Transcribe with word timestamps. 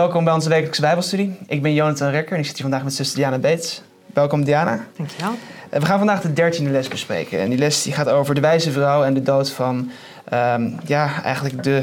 Welkom 0.00 0.24
bij 0.24 0.32
onze 0.32 0.48
wekelijkse 0.48 0.80
Bijbelstudie. 0.80 1.38
Ik 1.46 1.62
ben 1.62 1.74
Jonathan 1.74 2.10
Rekker 2.10 2.32
en 2.32 2.38
ik 2.38 2.44
zit 2.46 2.54
hier 2.54 2.62
vandaag 2.62 2.84
met 2.84 2.94
zuster 2.94 3.16
Diana 3.16 3.38
Beets. 3.38 3.82
Welkom 4.14 4.44
Diana. 4.44 4.84
Dankjewel. 4.96 5.32
Eh, 5.70 5.80
We 5.80 5.86
gaan 5.86 5.98
vandaag 5.98 6.20
de 6.20 6.32
dertiende 6.32 6.70
les 6.70 6.88
bespreken. 6.88 7.40
En 7.40 7.48
die 7.48 7.58
les 7.58 7.82
die 7.82 7.92
gaat 7.92 8.08
over 8.08 8.34
de 8.34 8.40
wijze 8.40 8.70
vrouw 8.70 9.04
en 9.04 9.14
de 9.14 9.22
dood 9.22 9.50
van 9.50 9.90
ehm, 10.28 10.70
ja, 10.86 11.22
eigenlijk 11.22 11.62
de 11.62 11.82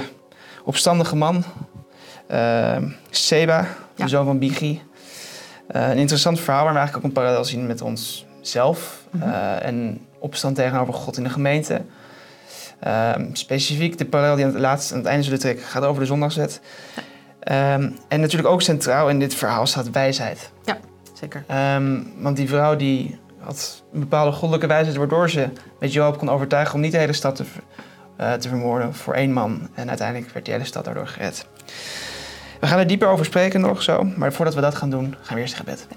opstandige 0.64 1.16
man, 1.16 1.44
ehm, 2.28 2.90
Seba, 3.10 3.62
de 3.62 3.68
Ja. 3.96 4.08
zoon 4.08 4.26
van 4.26 4.40
Bigi. 4.40 4.82
Eh, 5.68 5.90
een 5.90 5.98
interessant 5.98 6.40
verhaal 6.40 6.64
waar 6.64 6.74
we 6.74 6.80
eigenlijk 6.80 7.08
ook 7.08 7.12
een 7.16 7.22
parallel 7.24 7.46
zien 7.46 7.68
met 7.68 7.82
onszelf 7.82 9.04
Mhm. 9.10 9.30
eh, 9.30 9.66
en 9.66 10.00
opstand 10.20 10.56
tegenover 10.56 10.94
God 10.94 11.18
in 11.18 11.24
de 11.24 11.30
gemeente. 11.30 11.82
Ehm, 12.80 13.26
specifiek 13.34 13.98
de 13.98 14.06
parallel 14.06 14.36
die 14.36 14.46
aan 14.46 14.52
het, 14.52 14.60
laatste, 14.62 14.94
aan 14.94 15.00
het 15.00 15.08
einde 15.08 15.24
zullen 15.24 15.40
trekken 15.40 15.66
gaat 15.66 15.84
over 15.84 16.02
de 16.02 16.08
zondagswet. 16.08 16.60
Ehm, 17.48 17.90
en 18.08 18.20
natuurlijk 18.20 18.50
ook 18.50 18.62
centraal 18.62 19.10
in 19.10 19.20
dit 19.20 19.36
verhaal 19.36 19.68
staat 19.68 19.92
wijsheid. 19.92 20.52
Zeker. 21.14 21.44
Ehm, 21.48 22.00
want 22.18 22.36
die 22.38 22.48
vrouw 22.48 22.76
die 22.76 23.20
had 23.40 23.84
een 23.94 24.00
bepaalde 24.00 24.32
goddelijke 24.32 24.68
wijsheid 24.68 24.98
waardoor 24.98 25.30
ze 25.30 25.50
met 25.80 25.94
Joab 25.94 26.18
kon 26.18 26.30
overtuigen 26.30 26.76
om 26.76 26.82
niet 26.82 26.92
de 26.92 26.98
hele 26.98 27.14
stad 27.14 27.36
te, 27.36 27.44
eh, 28.16 28.34
te 28.34 28.50
vermoorden 28.50 28.94
voor 28.94 29.14
één 29.14 29.34
man. 29.34 29.70
En 29.74 29.90
uiteindelijk 29.90 30.32
werd 30.32 30.46
die 30.46 30.54
hele 30.54 30.66
stad 30.66 30.86
daardoor 30.86 31.08
gered. 31.08 31.48
We 32.60 32.68
gaan 32.68 32.80
er 32.80 32.88
dieper 32.88 33.08
over 33.08 33.26
spreken 33.26 33.62
nog 33.62 33.82
zo, 33.82 34.04
maar 34.16 34.34
voordat 34.34 34.56
we 34.56 34.62
dat 34.62 34.76
gaan 34.76 34.90
doen, 34.90 35.16
gaan 35.22 35.36
we 35.36 35.42
eerst 35.42 35.56
gebed. 35.56 35.88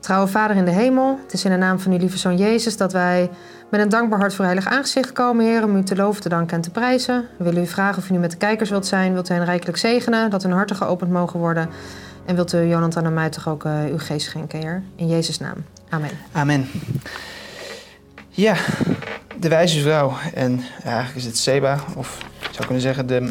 Trouwe 0.00 0.28
Vader 0.28 0.56
in 0.56 0.64
de 0.64 0.70
hemel, 0.70 1.18
het 1.22 1.32
is 1.32 1.44
in 1.44 1.50
de 1.50 1.56
naam 1.56 1.78
van 1.78 1.92
uw 1.92 1.98
lieve 1.98 2.18
Zoon 2.18 2.36
Jezus 2.36 2.76
dat 2.76 2.92
wij 2.92 3.30
met 3.74 3.82
een 3.82 3.88
dankbaar 3.88 4.18
hart 4.18 4.34
voor 4.34 4.44
heilig 4.44 4.66
aangezicht 4.66 5.12
komen, 5.12 5.44
Heer, 5.44 5.64
om 5.64 5.76
u 5.76 5.82
te 5.82 5.96
loven, 5.96 6.22
te 6.22 6.28
danken 6.28 6.56
en 6.56 6.62
te 6.62 6.70
prijzen. 6.70 7.28
We 7.38 7.44
willen 7.44 7.62
u 7.62 7.66
vragen 7.66 8.02
of 8.02 8.08
u 8.08 8.12
nu 8.12 8.18
met 8.18 8.30
de 8.30 8.36
kijkers 8.36 8.70
wilt 8.70 8.86
zijn, 8.86 9.12
wilt 9.12 9.30
u 9.30 9.34
hen 9.34 9.44
rijkelijk 9.44 9.78
zegenen, 9.78 10.30
dat 10.30 10.42
hun 10.42 10.52
harten 10.52 10.76
geopend 10.76 11.10
mogen 11.10 11.38
worden. 11.38 11.68
En 12.24 12.34
wilt 12.34 12.52
u 12.52 12.68
Jonathan 12.68 13.04
en 13.04 13.14
mij 13.14 13.28
toch 13.28 13.48
ook 13.48 13.64
eh, 13.64 13.84
uw 13.90 13.98
geest 13.98 14.26
schenken, 14.26 14.58
Heer. 14.58 14.82
In 14.96 15.08
Jezus' 15.08 15.38
naam. 15.38 15.64
Amen. 15.88 16.10
Amen. 16.32 16.68
Ja, 18.28 18.54
de 19.36 19.48
wijze 19.48 19.80
vrouw. 19.80 20.12
En 20.34 20.62
ja, 20.84 20.90
eigenlijk 20.90 21.16
is 21.16 21.24
het 21.24 21.38
Seba, 21.38 21.78
of 21.94 22.18
ik 22.40 22.50
zou 22.50 22.64
kunnen 22.64 22.82
zeggen 22.82 23.06
de, 23.06 23.30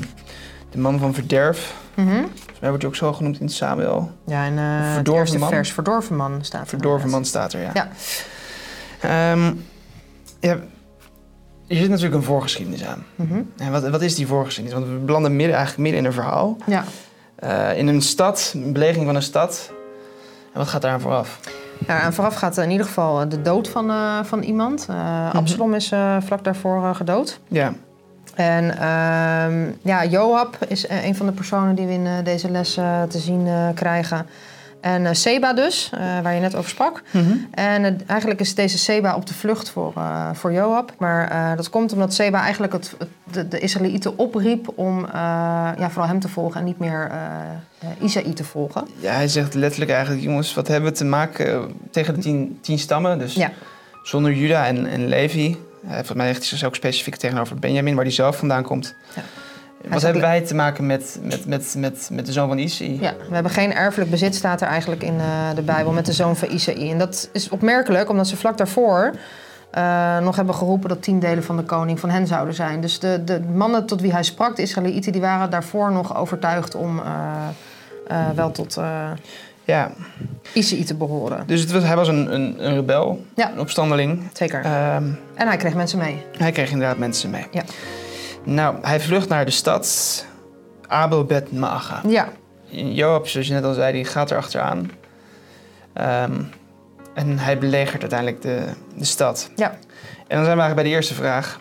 de 0.70 0.78
man 0.78 1.00
van 1.00 1.14
verderf. 1.14 1.74
Mhm. 1.94 2.08
Volgens 2.10 2.60
mij 2.60 2.70
wordt 2.70 2.82
hij 2.82 2.92
ook 2.92 2.98
zo 2.98 3.14
genoemd 3.14 3.40
in 3.40 3.50
Samuel. 3.50 4.12
Ja, 4.26 4.46
en 4.46 4.58
het 4.58 4.94
Verdorven 4.94 5.40
man. 5.40 5.50
vers, 5.50 5.72
verdorven 5.72 6.16
man, 6.16 6.38
staat 6.42 6.62
er. 6.62 6.68
Verdorven 6.68 7.10
man 7.10 7.26
staat 7.26 7.54
er, 7.54 7.62
ja. 7.62 7.72
Ja. 7.74 7.90
Ehm, 9.32 9.52
ja, 10.44 10.58
er 11.68 11.76
zit 11.76 11.90
natuurlijk 11.90 12.16
een 12.16 12.24
voorgeschiedenis 12.24 12.86
aan. 12.86 13.04
Mhm. 13.16 13.42
En 13.58 13.72
wat, 13.72 13.90
wat 13.90 14.02
is 14.02 14.16
die 14.16 14.28
voorgeschiedenis? 14.28 14.80
Want 14.80 14.92
we 14.92 15.06
belanden 15.06 15.36
midden, 15.36 15.56
eigenlijk 15.56 15.84
midden 15.84 16.02
in 16.02 16.08
een 16.08 16.14
verhaal. 16.24 16.58
Ja. 16.66 16.84
Eh, 17.36 17.78
in 17.78 17.88
een 17.88 18.02
stad, 18.02 18.52
een 18.56 18.74
belegering 18.74 19.06
van 19.06 19.16
een 19.16 19.22
stad. 19.22 19.72
En 20.54 20.60
wat 20.60 20.68
gaat 20.68 20.82
daar 20.82 20.92
aan 20.94 21.02
vooraf? 21.02 21.40
Ja, 21.88 22.02
en 22.02 22.14
vooraf 22.14 22.36
gaat 22.36 22.58
in 22.58 22.72
ieder 22.72 22.86
geval 22.86 23.22
eh, 23.22 23.30
de 23.30 23.42
dood 23.42 23.68
van, 23.70 23.90
eh, 23.90 24.24
van 24.24 24.42
iemand. 24.42 24.86
Eh, 24.90 25.34
Absalom 25.34 25.74
is 25.74 25.92
eh, 25.92 26.18
vlak 26.26 26.44
daarvoor 26.44 26.84
eh, 26.84 26.96
gedood. 26.96 27.40
Ja, 27.48 27.74
En 28.36 28.78
ehm, 28.78 29.72
ja, 29.82 30.06
Joab 30.06 30.58
is 30.68 30.88
eh, 30.88 31.06
een 31.06 31.16
van 31.16 31.26
de 31.26 31.32
personen 31.32 31.76
die 31.76 31.86
we 31.86 31.94
in 31.94 32.06
eh, 32.06 32.14
deze 32.24 32.50
les 32.52 32.78
eh, 32.78 33.04
te 33.04 33.18
zien 33.20 33.48
eh, 33.48 33.68
krijgen. 33.76 34.26
En 34.84 35.06
eh, 35.06 35.14
Seba 35.14 35.54
dus, 35.54 35.90
eh, 35.94 36.00
waar 36.22 36.34
je 36.34 36.40
net 36.42 36.56
over 36.56 36.70
sprak. 36.70 37.02
En 37.52 37.84
eh, 37.86 37.92
eigenlijk 38.08 38.40
is 38.40 38.56
deze 38.56 38.78
Seba 38.78 39.16
op 39.16 39.26
de 39.26 39.34
vlucht 39.34 39.70
voor, 39.70 39.94
eh, 39.96 40.30
voor 40.34 40.54
Joab. 40.54 40.94
Maar 40.98 41.28
eh, 41.32 41.56
dat 41.56 41.70
komt 41.70 41.94
omdat 41.94 42.14
Seba 42.14 42.42
eigenlijk 42.42 42.74
het, 42.74 42.96
het- 43.00 43.08
de, 43.34 43.48
de 43.48 43.60
Israëlieten 43.60 44.18
opriep 44.18 44.68
om 44.76 45.06
eh, 45.06 45.12
ja, 45.78 45.90
vooral 45.90 46.08
hem 46.08 46.20
te 46.20 46.28
volgen 46.28 46.60
en 46.60 46.66
niet 46.66 46.80
meer 46.80 47.12
Isaïe 48.02 48.34
te 48.34 48.44
volgen. 48.44 48.88
ja, 49.00 49.12
hij 49.14 49.28
zegt 49.28 49.54
letterlijk 49.54 49.92
eigenlijk, 49.92 50.24
jongens, 50.24 50.54
wat 50.54 50.68
hebben 50.68 50.92
we 50.92 50.98
te 50.98 51.06
maken 51.06 51.74
tegen 51.92 52.14
de 52.14 52.20
tien, 52.20 52.58
tien 52.62 52.80
stammen? 52.80 53.20
Dus 53.20 53.34
Ja. 53.34 53.52
zonder 54.04 54.34
Juda 54.34 54.66
en, 54.68 54.86
en 54.86 55.08
Levi. 55.08 55.58
Uh, 55.86 55.90
volgens 55.92 56.14
mij 56.14 56.28
richt 56.28 56.50
hij 56.50 56.58
zich 56.58 56.68
ook 56.68 56.76
specifiek 56.76 57.16
tegenover 57.16 57.56
Benjamin, 57.56 57.96
waar 57.96 58.04
hij 58.04 58.14
zelf 58.14 58.38
vandaan 58.38 58.64
komt. 58.64 58.96
Ja. 59.16 59.22
Wat 59.90 60.02
hebben 60.02 60.22
wij 60.22 60.42
te 60.42 60.56
maken 60.56 60.86
met, 60.86 61.20
met, 61.22 61.46
met, 61.46 61.76
met, 61.78 62.10
met 62.12 62.26
de 62.26 62.32
zoon 62.32 62.48
van 62.48 62.58
Isi? 62.58 62.98
Ja, 63.02 63.14
we 63.30 63.34
hebben 63.34 63.52
geen 63.52 63.74
erfelijk 63.74 64.12
bezit, 64.12 64.36
staat 64.36 64.62
er 64.62 64.68
eigenlijk 64.68 65.04
in 65.04 65.20
eh, 65.20 65.56
de 65.56 65.62
Bijbel, 65.62 65.92
met 65.92 66.06
de 66.06 66.14
zoon 66.14 66.36
van 66.36 66.50
Isaïe. 66.52 66.92
En 66.92 66.98
dat 66.98 67.30
is 67.34 67.50
opmerkelijk, 67.50 68.10
omdat 68.10 68.28
ze 68.28 68.38
vlak 68.38 68.58
daarvoor 68.58 69.12
eh, 69.72 70.20
nog 70.20 70.36
hebben 70.36 70.56
geroepen 70.56 70.90
dat 70.90 71.02
tien 71.02 71.20
delen 71.20 71.44
van 71.44 71.58
de 71.58 71.64
koning 71.64 72.00
van 72.00 72.10
hen 72.10 72.28
zouden 72.28 72.54
zijn. 72.54 72.82
Dus 72.82 73.00
de, 73.00 73.24
de 73.24 73.40
mannen 73.54 73.86
tot 73.86 74.02
wie 74.02 74.12
hij 74.12 74.24
sprak, 74.24 74.56
de 74.56 74.62
Israëlieten, 74.62 75.12
die 75.12 75.22
waren 75.22 75.50
daarvoor 75.50 75.92
nog 75.92 76.18
overtuigd 76.18 76.76
om 76.76 77.00
eh, 77.00 78.18
wel 78.36 78.52
tot 78.52 78.78
Ja, 79.66 79.92
Isaïe 80.54 80.84
te 80.84 80.96
behoren. 80.96 81.44
dus 81.48 81.62
het 81.62 81.72
was, 81.72 81.84
hij 81.84 81.96
was 81.96 82.08
een, 82.08 82.34
een, 82.34 82.56
een 82.66 82.74
rebel, 82.76 83.26
Ja. 83.36 83.52
een 83.52 83.60
opstandeling. 83.60 84.24
Zeker. 84.34 84.62
Ehm, 84.64 85.04
en 85.34 85.48
hij 85.48 85.58
kreeg 85.58 85.74
mensen 85.76 85.98
mee. 85.98 86.26
hij 86.38 86.52
kreeg 86.52 86.72
inderdaad 86.72 86.98
mensen 86.98 87.30
mee. 87.30 87.46
Ja. 87.52 87.62
Nou, 88.44 88.76
hij 88.82 89.00
vlucht 89.00 89.30
naar 89.30 89.46
de 89.46 89.52
stad 89.52 90.26
Abel 90.88 91.26
Bet 91.26 91.52
Maaga. 91.52 92.02
Ja, 92.08 92.30
Joab, 92.70 93.28
zoals 93.28 93.48
je 93.48 93.54
net 93.54 93.64
al 93.64 93.74
zei, 93.74 93.94
die 93.94 94.06
gaat 94.06 94.32
er 94.32 94.38
achteraan. 94.38 94.92
Ehm, 95.94 96.42
en 97.14 97.40
hij 97.40 97.58
belegert 97.58 98.02
uiteindelijk 98.02 98.42
de, 98.42 98.66
de 98.96 99.06
stad. 99.06 99.50
ja. 99.56 99.78
En 100.28 100.40
dan 100.40 100.46
zijn 100.46 100.58
we 100.58 100.64
eigenlijk 100.64 100.76
bij 100.76 100.84
de 100.84 100.90
eerste 100.90 101.14
vraag. 101.14 101.60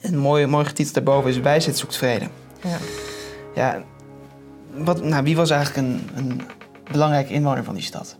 Een 0.00 0.18
mooi, 0.18 0.46
mooi 0.46 0.64
getiteld 0.64 0.94
daarboven 0.94 1.30
is 1.30 1.38
wijsheid 1.38 1.76
zoekt 1.78 1.96
vrede. 1.96 2.28
ja. 2.62 2.76
Ja, 3.54 3.82
wat, 4.70 5.02
nou, 5.02 5.22
wie 5.24 5.36
was 5.36 5.50
eigenlijk 5.50 5.88
een, 5.88 6.08
een 6.14 6.40
belangrijke 6.90 7.32
inwoner 7.32 7.64
van 7.64 7.74
die 7.74 7.82
stad? 7.82 8.16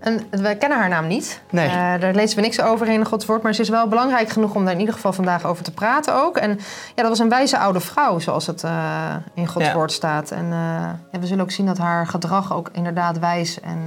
En 0.00 0.26
we 0.30 0.56
kennen 0.56 0.78
haar 0.78 0.88
naam 0.88 1.06
niet. 1.06 1.40
Nee. 1.50 1.68
Eh, 1.68 1.72
daar 2.00 2.14
lezen 2.14 2.36
we 2.36 2.42
niks 2.42 2.60
over 2.60 2.88
in 2.88 3.04
Gods 3.04 3.26
woord. 3.26 3.42
Maar 3.42 3.54
ze 3.54 3.62
is 3.62 3.68
wel 3.68 3.88
belangrijk 3.88 4.28
genoeg 4.28 4.54
om 4.54 4.64
daar 4.64 4.72
in 4.72 4.80
ieder 4.80 4.94
geval 4.94 5.12
vandaag 5.12 5.44
over 5.44 5.64
te 5.64 5.72
praten 5.72 6.14
ook. 6.14 6.36
En 6.36 6.50
ja, 6.94 7.02
dat 7.02 7.08
was 7.08 7.18
een 7.18 7.28
wijze 7.28 7.58
oude 7.58 7.80
vrouw, 7.80 8.18
zoals 8.18 8.46
het 8.46 8.64
eh, 8.64 9.14
in 9.34 9.46
Gods 9.46 9.64
Ja. 9.66 9.74
woord 9.74 9.92
staat. 9.92 10.30
En 10.30 10.44
eh, 10.44 10.90
ja, 11.12 11.18
we 11.20 11.26
zullen 11.26 11.44
ook 11.44 11.50
zien 11.50 11.66
dat 11.66 11.78
haar 11.78 12.06
gedrag 12.06 12.52
ook 12.52 12.68
inderdaad 12.72 13.18
wijs 13.18 13.60
en 13.60 13.78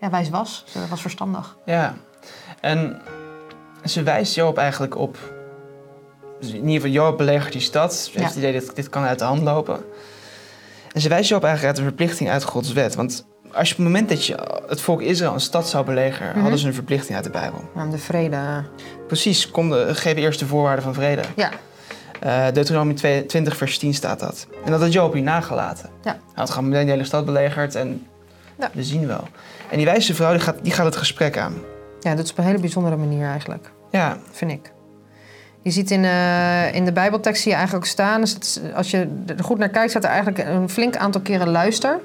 ja, 0.00 0.10
wijs 0.10 0.30
was. 0.30 0.64
Ze 0.66 0.78
was 0.88 1.00
verstandig. 1.00 1.56
Ja, 1.64 1.94
en 2.60 3.00
ze 3.84 4.02
wijst 4.02 4.34
Joab 4.34 4.56
eigenlijk 4.56 4.96
op... 4.96 5.18
dus 6.40 6.48
in 6.48 6.56
ieder 6.56 6.72
geval, 6.72 6.90
Joab 6.90 7.16
belegert 7.16 7.52
die 7.52 7.60
stad. 7.62 7.94
Ze 7.94 8.10
heeft 8.14 8.28
het 8.34 8.36
idee 8.36 8.60
dat 8.60 8.76
dit 8.76 8.88
kan 8.88 9.04
uit 9.04 9.18
de 9.18 9.24
hand 9.24 9.42
lopen. 9.42 9.84
En 10.92 11.00
ze 11.00 11.08
wijst 11.08 11.28
Joab 11.28 11.44
eigenlijk 11.44 11.76
uit 11.76 11.86
een 11.86 11.94
verplichting 11.94 12.30
uit 12.30 12.44
Gods 12.44 12.72
wet. 12.72 12.94
Want 12.94 13.26
als 13.54 13.68
je 13.68 13.74
op 13.74 13.80
het 13.80 13.86
moment 13.92 14.08
dat 14.08 14.26
je 14.26 14.60
het 14.68 14.80
volk 14.80 15.02
Israël 15.02 15.32
een 15.32 15.40
stad 15.40 15.68
zou 15.68 15.84
belegeren... 15.84 16.30
Mhm. 16.32 16.40
hadden 16.40 16.58
ze 16.58 16.66
een 16.66 16.74
verplichting 16.74 17.14
uit 17.14 17.24
de 17.24 17.30
Bijbel. 17.30 17.70
Ja, 17.74 17.86
de 17.86 17.98
vrede. 17.98 18.38
Precies, 19.06 19.50
konden, 19.50 19.96
geven 19.96 20.22
eerst 20.22 20.38
de 20.38 20.46
voorwaarden 20.46 20.84
van 20.84 20.94
vrede. 20.94 21.22
Ja, 21.36 21.50
Eh 22.20 22.46
Deuteronomie 22.52 22.94
2 22.94 23.26
20 23.26 23.56
vers 23.56 23.78
10 23.78 23.94
staat 23.94 24.20
dat. 24.20 24.46
En 24.64 24.70
dat 24.70 24.80
had 24.80 24.92
Joab 24.92 25.12
hier 25.12 25.22
nagelaten. 25.22 25.90
Ja. 26.02 26.10
Hij 26.10 26.18
had 26.34 26.50
gewoon 26.50 26.68
meteen 26.68 26.84
de 26.86 26.90
hele 26.92 27.04
stad 27.04 27.24
belegerd 27.24 27.74
en 27.74 28.06
Ja. 28.58 28.70
we 28.72 28.82
zien 28.84 29.06
wel. 29.06 29.28
En 29.70 29.76
die 29.76 29.86
wijze 29.86 30.14
vrouw 30.14 30.30
die 30.30 30.40
gaat, 30.40 30.56
die 30.62 30.72
gaat 30.72 30.84
het 30.84 30.96
gesprek 30.96 31.38
aan. 31.38 31.54
ja, 32.00 32.14
dat 32.14 32.24
is 32.24 32.30
op 32.30 32.38
een 32.38 32.44
hele 32.44 32.58
bijzondere 32.58 32.96
manier 32.96 33.26
eigenlijk, 33.26 33.70
Ja, 33.90 34.18
vind 34.30 34.50
ik. 34.50 34.72
Je 35.64 35.70
ziet 35.70 35.90
in, 35.90 36.04
eh, 36.04 36.74
in 36.74 36.84
de 36.84 36.92
Bijbeltekst 36.92 37.42
zie 37.42 37.50
je 37.50 37.56
eigenlijk 37.56 37.86
ook 37.86 37.92
staan, 37.92 38.20
dus 38.20 38.32
het 38.32 38.60
als 38.74 38.90
je 38.90 39.08
er 39.26 39.44
goed 39.44 39.58
naar 39.58 39.68
kijkt, 39.68 39.90
staat 39.90 40.04
er 40.04 40.10
eigenlijk 40.10 40.38
een 40.38 40.68
flink 40.68 40.96
aantal 40.96 41.20
keren 41.20 41.48
luister. 41.48 42.00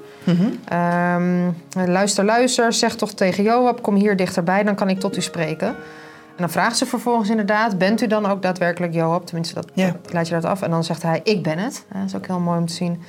Ehm, 0.64 1.50
luister, 1.86 2.24
luister, 2.24 2.72
zeg 2.72 2.94
toch 2.96 3.12
tegen 3.12 3.44
Joab, 3.44 3.82
kom 3.82 3.94
hier 3.94 4.16
dichterbij, 4.16 4.62
dan 4.62 4.74
kan 4.74 4.88
ik 4.88 5.00
tot 5.00 5.16
u 5.16 5.20
spreken. 5.20 5.68
En 5.68 6.46
dan 6.46 6.50
vraagt 6.50 6.76
ze 6.76 6.86
vervolgens 6.86 7.30
inderdaad, 7.30 7.78
bent 7.78 8.02
u 8.02 8.06
dan 8.06 8.26
ook 8.26 8.42
daadwerkelijk 8.42 8.94
Joab? 8.94 9.26
Tenminste, 9.26 9.54
dat, 9.54 9.70
leidt 10.12 10.28
je 10.28 10.34
dat 10.34 10.44
af. 10.44 10.62
En 10.62 10.70
dan 10.70 10.84
zegt 10.84 11.02
hij, 11.02 11.20
ik 11.24 11.42
ben 11.42 11.58
het. 11.58 11.84
Dat 11.92 12.04
is 12.06 12.16
ook 12.16 12.26
heel 12.26 12.40
mooi 12.40 12.58
om 12.58 12.66
te 12.66 12.74
zien. 12.74 13.02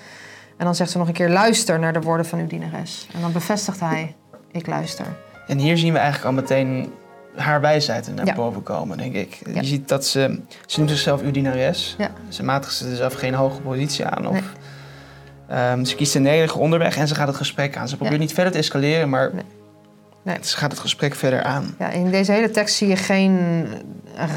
En 0.57 0.65
dan 0.65 0.75
zegt 0.75 0.91
ze 0.91 0.97
nog 0.97 1.07
een 1.07 1.13
keer, 1.13 1.29
luister 1.29 1.79
naar 1.79 1.93
de 1.93 2.01
woorden 2.01 2.25
van 2.25 2.39
uw 2.39 2.47
dienares. 2.47 3.07
En 3.13 3.21
dan 3.21 3.31
bevestigt 3.31 3.79
hij, 3.79 4.15
ik 4.51 4.67
luister. 4.67 5.05
en 5.47 5.57
hier 5.57 5.77
zien 5.77 5.93
we 5.93 5.99
eigenlijk 5.99 6.27
al 6.27 6.41
meteen 6.41 6.91
haar 7.35 7.61
wijsheid 7.61 8.15
naar 8.15 8.25
Ja. 8.25 8.35
boven 8.35 8.63
komen, 8.63 8.97
denk 8.97 9.13
ik. 9.15 9.39
Ja. 9.45 9.61
Je 9.61 9.67
ziet 9.67 9.87
dat 9.87 10.05
ze, 10.05 10.39
ze 10.65 10.77
noemt 10.79 10.91
zichzelf 10.91 11.21
uw 11.21 11.31
dienares. 11.31 11.95
Ja. 11.97 12.11
Ze 12.29 12.43
matigt 12.43 12.73
zichzelf 12.73 13.13
geen 13.13 13.33
hoge 13.33 13.61
positie 13.61 14.05
aan. 14.05 14.27
Of, 14.27 14.33
Nee. 14.33 14.43
Ehm, 15.47 15.83
ze 15.83 15.95
kiest 15.95 16.15
een 16.15 16.21
nederige 16.21 16.57
onderweg 16.59 16.97
en 16.97 17.07
ze 17.07 17.15
gaat 17.15 17.27
het 17.27 17.35
gesprek 17.37 17.77
aan. 17.77 17.87
Ze 17.87 17.97
probeert 17.97 18.19
niet 18.19 18.33
verder 18.33 18.51
te 18.51 18.57
escaleren, 18.57 19.09
maar 19.09 19.29
Nee. 19.33 19.43
Nee. 20.23 20.37
ze 20.41 20.57
gaat 20.57 20.71
het 20.71 20.79
gesprek 20.79 21.15
verder 21.15 21.43
aan. 21.43 21.75
Ja, 21.79 21.89
in 21.89 22.11
deze 22.11 22.31
hele 22.31 22.49
tekst 22.49 22.75
zie 22.75 22.87
je 22.87 22.95
geen 22.95 23.65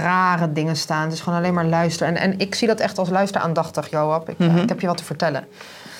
rare 0.00 0.52
dingen 0.52 0.76
staan. 0.76 1.02
Het 1.04 1.12
is 1.12 1.20
gewoon 1.20 1.38
alleen 1.38 1.54
maar 1.54 1.64
luisteren. 1.64 2.16
En, 2.16 2.22
en 2.32 2.38
ik 2.38 2.54
zie 2.54 2.68
dat 2.68 2.80
echt 2.80 2.98
als 2.98 3.08
luister 3.08 3.40
aandachtig, 3.40 3.90
Joab. 3.90 4.28
Ik, 4.28 4.38
eh, 4.38 4.46
Mhm. 4.46 4.56
ik 4.58 4.68
heb 4.68 4.80
je 4.80 4.86
wat 4.86 4.96
te 4.96 5.04
vertellen. 5.04 5.44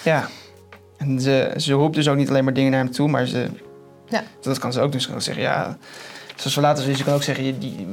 Ja. 0.02 0.28
En 0.96 1.20
ze, 1.20 1.52
ze 1.56 1.72
roept 1.72 1.94
dus 1.94 2.08
ook 2.08 2.16
niet 2.16 2.28
alleen 2.28 2.44
maar 2.44 2.52
dingen 2.54 2.70
naar 2.70 2.80
hem 2.80 2.90
toe, 2.92 3.08
maar 3.08 3.26
ze, 3.26 3.48
Ja. 4.08 4.22
dat 4.40 4.58
kan 4.58 4.72
ze 4.72 4.80
ook 4.80 4.92
doen. 4.92 5.00
Ze 5.00 5.06
kan 5.06 5.16
ook 5.16 5.22
zeggen, 5.22 5.42
ja, 5.42 5.76
zoals 6.34 6.54
we 6.54 6.60
later 6.60 6.84
zien, 6.84 6.96
ze 6.96 7.04
kan 7.04 7.14
ook 7.14 7.22
zeggen, 7.22 7.44
je- 7.44 7.58
die, 7.58 7.86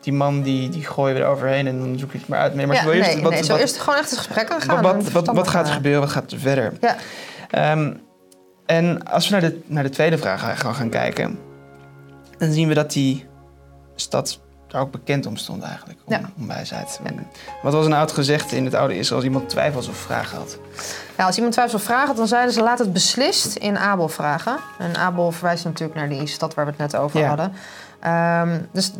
die 0.00 0.12
man 0.12 0.42
die, 0.42 0.68
die 0.68 0.84
gooien 0.84 1.14
we 1.16 1.20
eroverheen 1.22 1.66
en 1.66 1.78
dan 1.78 1.98
zoek 1.98 2.12
je 2.12 2.18
het 2.18 2.28
maar 2.28 2.38
uit. 2.38 2.54
Nee, 2.54 2.66
maar 2.66 2.76
ja, 2.76 2.82
zo 2.82 2.90
eerst, 2.90 3.14
nee, 3.14 3.22
wat, 3.22 3.32
nee, 3.32 3.42
zo 3.42 3.52
wat, 3.52 3.60
eerst 3.60 3.78
gewoon 3.78 3.98
echt 3.98 4.10
het 4.10 4.18
gesprek 4.18 4.48
wat, 4.48 4.60
aangaan. 4.68 4.82
wat, 4.82 5.10
wat, 5.10 5.26
wat, 5.26 5.48
gaat 5.48 5.66
er 5.68 5.72
gebeuren? 5.74 6.00
Wat 6.00 6.10
gaat 6.10 6.32
er 6.32 6.38
verder? 6.38 6.72
Ja, 6.80 6.96
Ehm, 7.50 7.92
en 8.66 9.02
als 9.04 9.28
we 9.28 9.32
naar 9.40 9.50
de, 9.50 9.60
naar 9.66 9.82
de 9.82 9.90
tweede 9.90 10.18
vraag 10.18 10.58
gaan, 10.60 10.74
gaan 10.74 10.88
kijken, 10.90 11.38
dan 12.38 12.52
zien 12.52 12.68
we 12.68 12.74
dat 12.74 12.92
die 12.92 13.26
stad 13.94 14.40
daar 14.68 14.80
ook 14.80 14.90
bekend 14.90 15.26
om 15.26 15.36
stond 15.36 15.62
eigenlijk, 15.62 15.98
om, 16.04 16.12
Ja. 16.12 16.20
om 16.38 16.46
wijsheid. 16.46 17.00
Ja. 17.04 17.10
Wat 17.62 17.72
was 17.72 17.86
een 17.86 17.92
oud 17.92 18.12
gezegde 18.12 18.56
in 18.56 18.64
het 18.64 18.74
oude 18.74 18.98
Israël 18.98 19.16
als 19.16 19.24
iemand 19.24 19.48
twijfels 19.48 19.88
of 19.88 19.96
vragen 19.96 20.36
had? 20.38 20.58
Ja, 21.18 21.24
als 21.26 21.36
iemand 21.36 21.52
twijfels 21.54 21.80
of 21.80 21.86
vragen, 21.86 22.16
dan 22.16 22.28
zeiden 22.28 22.52
ze 22.52 22.62
laat 22.62 22.78
het 22.78 22.92
beslist 22.92 23.54
in 23.56 23.78
Abel 23.78 24.08
vragen. 24.08 24.56
En 24.78 24.96
Abel 24.96 25.30
verwijst 25.32 25.64
natuurlijk 25.64 25.98
naar 25.98 26.08
die 26.08 26.26
stad 26.26 26.54
waar 26.54 26.64
we 26.64 26.70
het 26.70 26.80
net 26.80 26.96
over 26.96 27.20
Ja. 27.20 27.28
hadden. 27.28 27.52
Ehm, 28.00 28.58
dus 28.72 28.92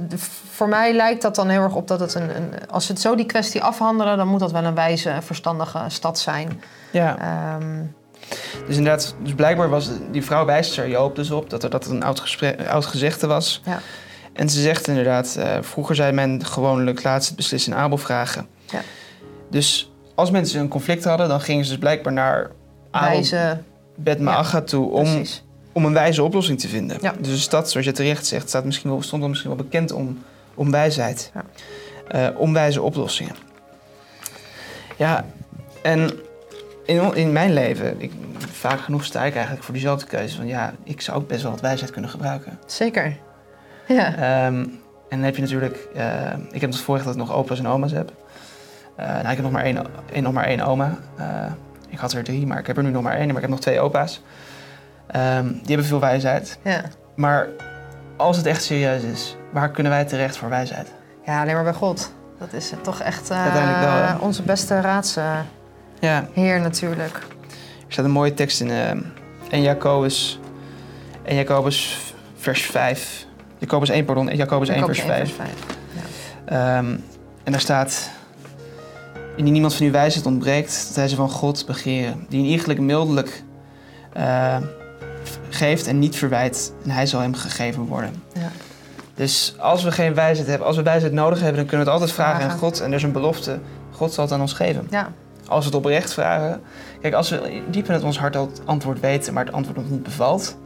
voor 0.50 0.68
mij 0.68 0.92
lijkt 0.94 1.22
dat 1.22 1.34
dan 1.34 1.48
heel 1.48 1.62
erg 1.62 1.74
op 1.74 1.88
dat 1.88 2.00
het 2.00 2.14
een, 2.14 2.36
een... 2.36 2.52
Als 2.70 2.86
ze 2.86 2.92
het 2.92 3.00
zo 3.00 3.14
die 3.14 3.26
kwestie 3.26 3.62
afhandelen, 3.62 4.16
dan 4.16 4.28
moet 4.28 4.40
dat 4.40 4.52
wel 4.52 4.64
een 4.64 4.74
wijze, 4.74 5.16
verstandige 5.22 5.84
stad 5.88 6.18
zijn. 6.18 6.62
Ja, 6.90 7.18
Ehm, 7.18 7.82
dus 8.66 8.76
inderdaad, 8.76 9.14
dus 9.22 9.34
blijkbaar 9.34 9.68
was 9.68 9.90
die 10.10 10.24
vrouw 10.24 10.44
wijst 10.44 10.78
er 10.78 10.88
Joop 10.88 11.16
dus 11.16 11.30
op 11.30 11.50
dat 11.50 11.62
er, 11.62 11.70
dat 11.70 11.86
een 11.86 12.02
oud, 12.02 12.20
gesprek, 12.20 12.66
oud 12.68 12.86
gezegde 12.86 13.26
was. 13.26 13.60
Ja. 13.64 13.78
En 14.38 14.48
ze 14.48 14.60
zegt 14.60 14.88
inderdaad, 14.88 15.36
eh, 15.36 15.58
vroeger 15.60 15.94
zei 15.94 16.12
men 16.12 16.44
gewoonlijk 16.46 17.02
laat 17.02 17.22
ze 17.22 17.28
het 17.28 17.36
beslissen 17.36 17.72
in 17.72 17.78
Abel 17.78 17.98
vragen. 17.98 18.46
Ja. 18.70 18.80
Dus 19.50 19.92
als 20.14 20.30
mensen 20.30 20.60
een 20.60 20.68
conflict 20.68 21.04
hadden, 21.04 21.28
dan 21.28 21.40
gingen 21.40 21.64
ze 21.64 21.70
dus 21.70 21.78
blijkbaar 21.78 22.12
naar 22.12 22.50
Abel 22.90 23.08
wijze, 23.08 23.60
Bet 23.96 24.20
Maaga 24.20 24.60
toe 24.60 24.90
om 24.90 25.04
precies. 25.04 25.44
om 25.72 25.84
een 25.84 25.92
wijze 25.92 26.22
oplossing 26.22 26.60
te 26.60 26.68
vinden. 26.68 26.98
Ja. 27.00 27.14
Dus 27.18 27.30
de 27.32 27.38
stad, 27.38 27.70
zoals 27.70 27.86
je 27.86 27.92
terecht 27.92 28.26
zegt, 28.26 28.48
staat 28.48 28.64
misschien 28.64 28.90
wel, 28.90 29.02
stond 29.02 29.28
misschien 29.28 29.50
wel 29.50 29.64
bekend 29.64 29.92
om, 29.92 30.22
om 30.54 30.70
wijsheid. 30.70 31.32
Ja. 31.34 31.44
Eh, 32.08 32.40
om 32.40 32.52
wijze 32.52 32.82
oplossingen. 32.82 33.34
Ja, 34.96 35.24
en 35.82 36.10
in, 36.84 37.14
in 37.14 37.32
mijn 37.32 37.52
leven, 37.52 38.00
ik, 38.00 38.12
vaak 38.52 38.80
genoeg 38.80 39.04
sta 39.04 39.24
ik 39.24 39.34
eigenlijk 39.34 39.64
voor 39.64 39.74
diezelfde 39.74 40.06
keuze. 40.06 40.36
Van 40.36 40.46
ja, 40.46 40.74
ik 40.84 41.00
zou 41.00 41.18
ook 41.18 41.28
best 41.28 41.42
wel 41.42 41.50
wat 41.50 41.60
wijsheid 41.60 41.90
kunnen 41.90 42.10
gebruiken. 42.10 42.58
Zeker. 42.66 43.16
Ja. 43.88 44.14
Ehm, 44.14 44.54
en 45.08 45.16
dan 45.16 45.20
heb 45.22 45.34
je 45.36 45.42
natuurlijk, 45.42 45.88
eh, 45.94 46.32
ik 46.50 46.60
heb 46.60 46.70
het 46.70 46.80
vorig 46.80 47.02
dat 47.04 47.12
ik 47.12 47.18
nog 47.18 47.32
opa's 47.32 47.58
en 47.58 47.66
oma's 47.68 47.92
heb. 47.92 48.12
Eh, 48.96 49.06
nou, 49.06 49.20
ik 49.20 49.26
heb 49.26 49.42
nog 49.42 49.50
maar 49.50 49.64
één, 49.64 49.86
één, 50.12 50.22
nog 50.22 50.32
maar 50.32 50.44
één 50.44 50.60
oma. 50.60 50.98
Eh, 51.16 51.26
ik 51.88 51.98
had 51.98 52.12
er 52.12 52.24
drie, 52.24 52.46
maar 52.46 52.58
ik 52.58 52.66
heb 52.66 52.76
er 52.76 52.82
nu 52.82 52.90
nog 52.90 53.02
maar 53.02 53.16
één. 53.16 53.26
Maar 53.26 53.34
ik 53.36 53.40
heb 53.40 53.50
nog 53.50 53.60
twee 53.60 53.80
opa's. 53.80 54.22
Ehm, 55.06 55.46
die 55.48 55.66
hebben 55.66 55.86
veel 55.86 56.00
wijsheid. 56.00 56.58
ja. 56.62 56.82
Maar 57.14 57.48
als 58.16 58.36
het 58.36 58.46
echt 58.46 58.62
serieus 58.62 59.02
is, 59.02 59.36
waar 59.52 59.70
kunnen 59.70 59.92
wij 59.92 60.04
terecht 60.04 60.36
voor 60.36 60.48
wijsheid? 60.48 60.92
Ja, 61.24 61.40
alleen 61.40 61.54
maar 61.54 61.64
bij 61.64 61.72
God. 61.72 62.12
Dat 62.38 62.52
is 62.52 62.72
toch 62.82 63.00
echt 63.00 63.30
eh, 63.30 63.54
wel, 63.80 64.18
onze 64.20 64.42
beste 64.42 64.80
raadsheer 64.80 65.44
Ja, 66.00 66.24
natuurlijk. 66.58 67.16
er 67.16 67.92
staat 67.92 68.04
een 68.04 68.10
mooie 68.10 68.34
tekst 68.34 68.60
in 68.60 68.70
eh 68.70 68.90
1 69.50 69.62
Jacobus, 69.62 70.40
1 71.24 71.36
Jacobus 71.36 71.98
vers 72.36 72.62
5. 72.62 73.26
Jacobus 73.58 73.88
1, 73.88 74.04
pardon, 74.04 74.36
Jacobus 74.36 74.68
1 74.68 74.84
vers 74.84 75.00
5. 75.00 75.34
Ehm, 76.44 76.96
en 77.44 77.52
daar 77.52 77.60
staat... 77.60 78.10
Indien 79.36 79.52
niemand 79.52 79.74
van 79.74 79.86
uw 79.86 79.92
wijsheid 79.92 80.26
ontbreekt, 80.26 80.84
dat 80.86 80.96
hij 80.96 81.08
ze 81.08 81.16
van 81.16 81.30
God 81.30 81.66
begeren. 81.66 82.26
Die 82.28 82.40
een 82.40 82.46
iegelijk 82.46 82.80
mildelijk 82.80 83.42
eh, 84.12 84.56
geeft 85.48 85.86
en 85.86 85.98
niet 85.98 86.16
verwijt. 86.16 86.72
En 86.84 86.90
hij 86.90 87.06
zal 87.06 87.20
hem 87.20 87.34
gegeven 87.34 87.82
worden. 87.82 88.22
Ja. 88.34 88.50
Dus 89.14 89.54
als 89.58 89.82
we 89.82 89.92
geen 89.92 90.14
wijsheid 90.14 90.48
hebben, 90.48 90.66
als 90.66 90.76
we 90.76 90.82
wijsheid 90.82 91.12
nodig 91.12 91.38
hebben, 91.38 91.56
dan 91.56 91.66
kunnen 91.66 91.86
we 91.86 91.92
het 91.92 92.00
altijd 92.00 92.18
vragen 92.18 92.50
aan. 92.50 92.58
God. 92.58 92.80
En 92.80 92.90
er 92.90 92.96
is 92.96 93.02
een 93.02 93.12
belofte. 93.12 93.58
God 93.90 94.12
zal 94.12 94.24
het 94.24 94.32
aan 94.32 94.40
ons 94.40 94.52
geven. 94.52 94.86
Ja, 94.90 95.12
Als 95.48 95.58
we 95.58 95.70
het 95.70 95.74
oprecht 95.74 96.12
vragen. 96.12 96.60
Kijk, 97.00 97.14
als 97.14 97.30
we 97.30 97.62
diep 97.70 97.86
in 97.86 97.92
het 97.92 98.02
ons 98.02 98.18
hart 98.18 98.36
al 98.36 98.46
het 98.46 98.60
antwoord 98.64 99.00
weten, 99.00 99.34
maar 99.34 99.44
het 99.44 99.54
antwoord 99.54 99.76
nog 99.76 99.90
niet 99.90 100.02
bevalt. 100.02 100.56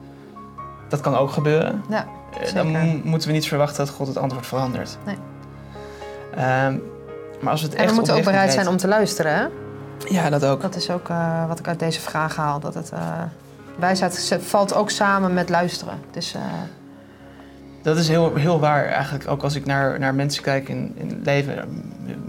Dat 0.92 1.00
kan 1.00 1.16
ook 1.16 1.30
gebeuren. 1.30 1.82
ja, 1.88 2.06
Eh, 2.40 2.54
Dan 2.54 2.70
mo- 2.70 3.00
moeten 3.04 3.28
we 3.28 3.34
niet 3.34 3.46
verwachten 3.48 3.84
dat 3.84 3.94
God 3.94 4.06
het 4.06 4.16
antwoord 4.16 4.46
verandert. 4.46 4.98
Nee. 5.06 5.16
Ehm, 6.34 6.76
maar 7.40 7.50
als 7.50 7.60
we 7.60 7.66
het 7.66 7.76
en 7.76 7.80
we 7.82 7.86
echt 7.88 7.94
moeten 7.94 8.14
ook 8.14 8.24
bereid 8.24 8.52
zijn 8.52 8.68
om 8.68 8.76
te 8.76 8.88
luisteren. 8.88 9.34
Hè? 9.34 9.46
Ja, 10.08 10.30
dat 10.30 10.44
ook. 10.44 10.60
Dat 10.60 10.74
is 10.76 10.90
ook 10.90 11.08
eh, 11.08 11.46
wat 11.48 11.58
ik 11.58 11.68
uit 11.68 11.78
deze 11.78 12.00
vraag 12.00 12.36
haal. 12.36 12.60
Dat 12.60 12.74
het, 12.74 12.90
eh, 12.92 13.22
wijsheid 13.78 14.36
valt 14.40 14.74
ook 14.74 14.90
samen 14.90 15.34
met 15.34 15.48
luisteren. 15.48 15.94
Dus 16.10 16.34
Dat 17.82 17.96
is 17.96 18.08
heel, 18.08 18.34
heel 18.34 18.60
waar 18.60 18.84
eigenlijk. 18.86 19.28
Ook 19.28 19.42
als 19.42 19.54
ik 19.54 19.66
naar, 19.66 19.98
naar 19.98 20.14
mensen 20.14 20.42
kijk 20.42 20.68
in, 20.68 20.92
in 20.96 21.08
het 21.08 21.18
leven. 21.26 21.82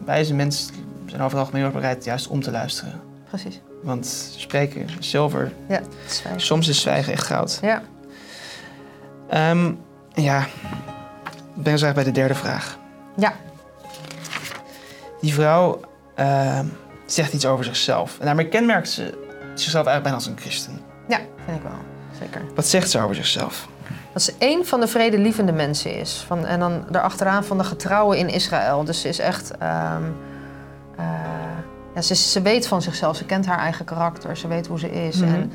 Wijze 0.05 0.33
mensen 0.33 0.73
zijn 1.05 1.21
over 1.21 1.37
het 1.37 1.47
algemeen 1.47 1.71
bereid 1.71 2.03
juist 2.03 2.27
om 2.27 2.41
te 2.41 2.51
luisteren. 2.51 3.01
precies. 3.29 3.61
Want 3.83 4.05
spreken 4.37 4.85
is 4.99 5.09
zilver. 5.09 5.51
Ja, 5.67 5.79
fijn. 6.05 6.41
Soms 6.41 6.67
is 6.67 6.81
zwijgen 6.81 7.13
echt 7.13 7.25
goud. 7.25 7.59
Ja, 7.61 7.81
Ehm, 9.33 9.71
ja, 10.13 10.39
ik 10.39 11.63
ben 11.63 11.65
eigenlijk 11.65 11.93
bij 11.95 12.03
de 12.03 12.11
derde 12.11 12.35
vraag. 12.35 12.77
ja, 13.15 13.33
Die 15.21 15.33
vrouw 15.33 15.79
ehm, 16.15 16.65
zegt 17.05 17.33
iets 17.33 17.45
over 17.45 17.65
zichzelf. 17.65 18.19
En 18.19 18.25
daarmee 18.25 18.47
kenmerkt 18.47 18.89
ze 18.89 19.03
zichzelf 19.53 19.85
eigenlijk 19.85 20.03
bijna 20.03 20.15
als 20.15 20.25
een 20.25 20.37
christen. 20.37 20.79
ja, 21.07 21.19
vind 21.45 21.57
ik 21.57 21.63
wel. 21.63 21.71
Zeker. 22.19 22.41
Wat 22.55 22.65
zegt 22.67 22.89
ze 22.89 22.99
over 22.99 23.15
zichzelf? 23.15 23.67
Dat 24.13 24.21
ze 24.21 24.33
één 24.37 24.65
van 24.65 24.79
de 24.79 24.87
vredelievende 24.87 25.51
mensen 25.51 25.99
is. 25.99 26.23
Van, 26.27 26.45
en 26.45 26.59
dan 26.59 26.85
daarachteraan 26.89 27.43
van 27.43 27.57
de 27.57 27.63
getrouwen 27.63 28.17
in 28.17 28.29
Israël. 28.29 28.83
Dus 28.83 29.01
ze 29.01 29.07
is 29.07 29.19
echt... 29.19 29.57
ehm, 29.57 30.03
eh, 30.97 31.05
ja, 31.95 32.01
ze, 32.01 32.15
ze 32.15 32.41
weet 32.41 32.67
van 32.67 32.81
zichzelf. 32.81 33.15
Ze 33.15 33.25
kent 33.25 33.45
haar 33.45 33.59
eigen 33.59 33.85
karakter. 33.85 34.37
Ze 34.37 34.47
weet 34.47 34.67
hoe 34.67 34.79
ze 34.79 34.91
is. 34.91 35.15
Mhm. 35.15 35.33
En 35.33 35.51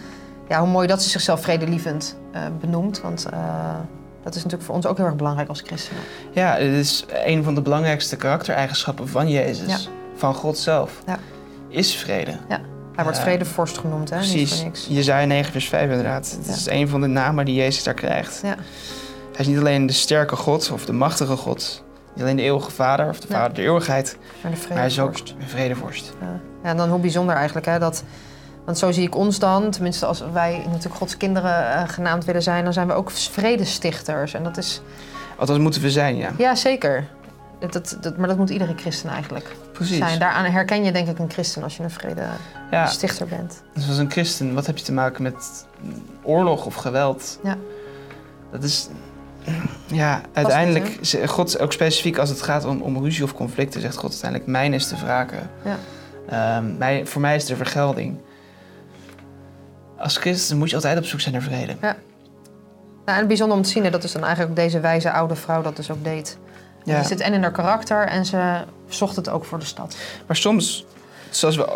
ja, 0.49 0.61
hoe 0.61 0.69
mooi 0.69 0.87
dat 0.87 1.03
ze 1.03 1.09
zichzelf 1.09 1.41
vredelievend 1.43 2.17
eh, 2.33 2.43
benoemt. 2.61 3.01
Want 3.01 3.27
eh, 3.33 3.39
dat 4.23 4.35
is 4.35 4.37
natuurlijk 4.43 4.63
voor 4.63 4.75
ons 4.75 4.87
ook 4.87 4.97
heel 4.97 5.07
erg 5.07 5.17
belangrijk 5.17 5.49
als 5.49 5.61
christenen. 5.67 6.03
Ja, 6.33 6.53
het 6.53 6.61
is 6.73 7.05
een 7.25 7.45
van 7.45 7.55
de 7.55 7.63
belangrijkste 7.63 8.17
karaktereigenschappen 8.17 9.09
van 9.09 9.29
Jezus. 9.29 9.89
Van 10.17 10.35
God 10.35 10.59
zelf. 10.59 10.93
Ja. 11.07 11.19
Is 11.69 11.95
vrede. 11.97 12.31
Hij 12.95 13.07
wordt 13.07 13.19
Ja. 13.19 13.25
vredevorst 13.25 13.79
genoemd, 13.79 14.11
hè? 14.11 14.17
Precies. 14.17 14.63
niks. 14.63 14.87
Jezaja 14.91 15.27
9 15.27 15.53
vers 15.53 15.69
5 15.69 15.89
inderdaad. 15.91 16.31
Het 16.37 16.47
Ja. 16.47 16.53
is 16.53 16.67
een 16.69 16.89
van 16.89 17.01
de 17.01 17.07
namen 17.07 17.45
die 17.45 17.55
Jezus 17.55 17.83
daar 17.83 17.95
krijgt. 17.95 18.41
Ja. 18.43 18.55
Hij 19.33 19.41
is 19.41 19.47
niet 19.47 19.59
alleen 19.59 19.87
de 19.87 19.93
sterke 19.93 20.37
God 20.37 20.71
of 20.73 20.85
de 20.87 20.93
machtige 20.93 21.37
God. 21.37 21.85
Niet 22.15 22.25
alleen 22.25 22.37
de 22.37 22.43
eeuwige 22.43 22.71
vader 22.71 23.09
of 23.09 23.21
de 23.21 23.27
Ja. 23.31 23.35
vader 23.35 23.55
der 23.55 23.65
eeuwigheid. 23.65 24.19
Maar 24.43 24.53
de 24.53 24.59
Maar 24.69 24.77
hij 24.77 24.87
is 24.87 25.01
ook 25.01 25.15
een 25.17 25.49
vredevorst. 25.49 26.13
Ja. 26.21 26.41
ja, 26.63 26.69
en 26.71 26.77
dan 26.77 26.89
hoe 26.91 27.01
bijzonder 27.01 27.35
eigenlijk, 27.35 27.67
hè? 27.67 27.79
Dat, 27.79 28.03
want 28.69 28.81
zo 28.81 28.93
zie 28.93 29.07
ik 29.07 29.17
ons 29.17 29.39
dan, 29.39 29.71
tenminste 29.71 30.07
als 30.07 30.25
wij 30.33 30.63
natuurlijk 30.67 30.95
Gods 30.95 31.17
kinderen 31.17 31.73
eh, 31.73 31.89
genaamd 31.89 32.25
willen 32.25 32.43
zijn, 32.43 32.65
dan 32.65 32.73
zijn 32.73 32.87
we 32.87 32.93
ook 32.93 33.11
vredestichters. 33.11 34.35
En 34.35 34.43
dat 34.43 34.57
is, 34.57 34.81
Althans 35.39 35.59
moeten 35.59 35.83
we 35.83 35.91
zijn, 35.91 36.17
ja. 36.17 36.31
ja 36.39 36.55
zeker. 36.55 37.09
Dat, 37.59 37.73
dat, 37.73 37.97
dat- 38.01 38.17
maar 38.17 38.29
dat 38.29 38.37
moet 38.37 38.51
iedere 38.51 38.75
christen 38.77 39.11
eigenlijk 39.11 39.57
Precies. 39.73 39.97
zijn. 39.97 40.19
Daaraan 40.19 40.45
herken 40.45 40.85
je 40.85 40.93
denk 40.93 41.09
ik 41.09 41.19
een 41.19 41.31
christen 41.31 41.63
als 41.63 41.77
je 41.77 41.83
een 41.83 41.91
Ja, 42.17 42.31
vredestichter 42.71 43.27
bent. 43.27 43.63
dus 43.75 43.89
als 43.89 43.99
een 43.99 44.11
christen, 44.11 44.55
wat 44.55 44.67
heb 44.67 44.79
je 44.79 44.85
te 44.85 44.93
maken 44.93 45.23
met 45.23 45.67
oorlog 46.23 46.67
of 46.67 46.75
geweld? 46.75 47.39
Ja. 47.43 47.57
Dat 48.51 48.63
is... 48.63 48.89
Ja, 49.87 50.21
uiteindelijk, 50.33 50.85
niet, 51.01 51.19
God 51.27 51.59
ook 51.59 51.73
specifiek 51.73 52.19
als 52.19 52.29
het 52.29 52.43
gaat 52.43 52.65
om, 52.65 52.81
om 52.83 53.03
ruzie 53.03 53.25
of 53.25 53.35
conflicten, 53.35 53.81
zegt 53.81 53.97
God 53.97 54.11
uiteindelijk, 54.11 54.51
mijn 54.51 54.73
is 54.75 54.89
te 54.89 54.97
wraken. 54.97 55.51
Ja. 55.65 55.77
Ehm, 56.29 56.77
mij, 56.77 57.07
voor 57.07 57.21
mij 57.21 57.37
is 57.37 57.45
de 57.45 57.57
vergelding. 57.57 58.17
Als 59.99 60.17
christen 60.17 60.59
moet 60.59 60.69
je 60.69 60.75
altijd 60.75 60.99
op 60.99 61.05
zoek 61.05 61.21
zijn 61.21 61.35
naar 61.35 61.43
vrede. 61.43 61.77
Nou, 61.81 61.95
en 63.21 63.27
bijzonder 63.27 63.57
om 63.57 63.63
te 63.63 63.69
zien, 63.69 63.85
hè, 63.85 63.91
dat 63.91 64.05
is 64.05 64.13
dan 64.13 64.25
eigenlijk 64.25 64.51
ook 64.51 64.65
deze 64.65 64.81
wijze 64.81 65.13
oude 65.13 65.35
vrouw 65.35 65.63
dat 65.63 65.77
dus 65.77 65.91
ook 65.91 66.05
deed. 66.05 66.39
Ja. 66.85 67.03
Ze 67.03 67.09
zit 67.09 67.21
en 67.21 67.33
in 67.33 67.43
haar 67.43 67.53
karakter 67.53 68.07
en 68.07 68.25
ze 68.27 68.65
zocht 68.89 69.17
het 69.17 69.29
ook 69.29 69.45
voor 69.45 69.59
de 69.59 69.65
stad. 69.65 69.97
Maar 70.27 70.37
soms, 70.37 70.85
zoals 71.31 71.57
we 71.57 71.67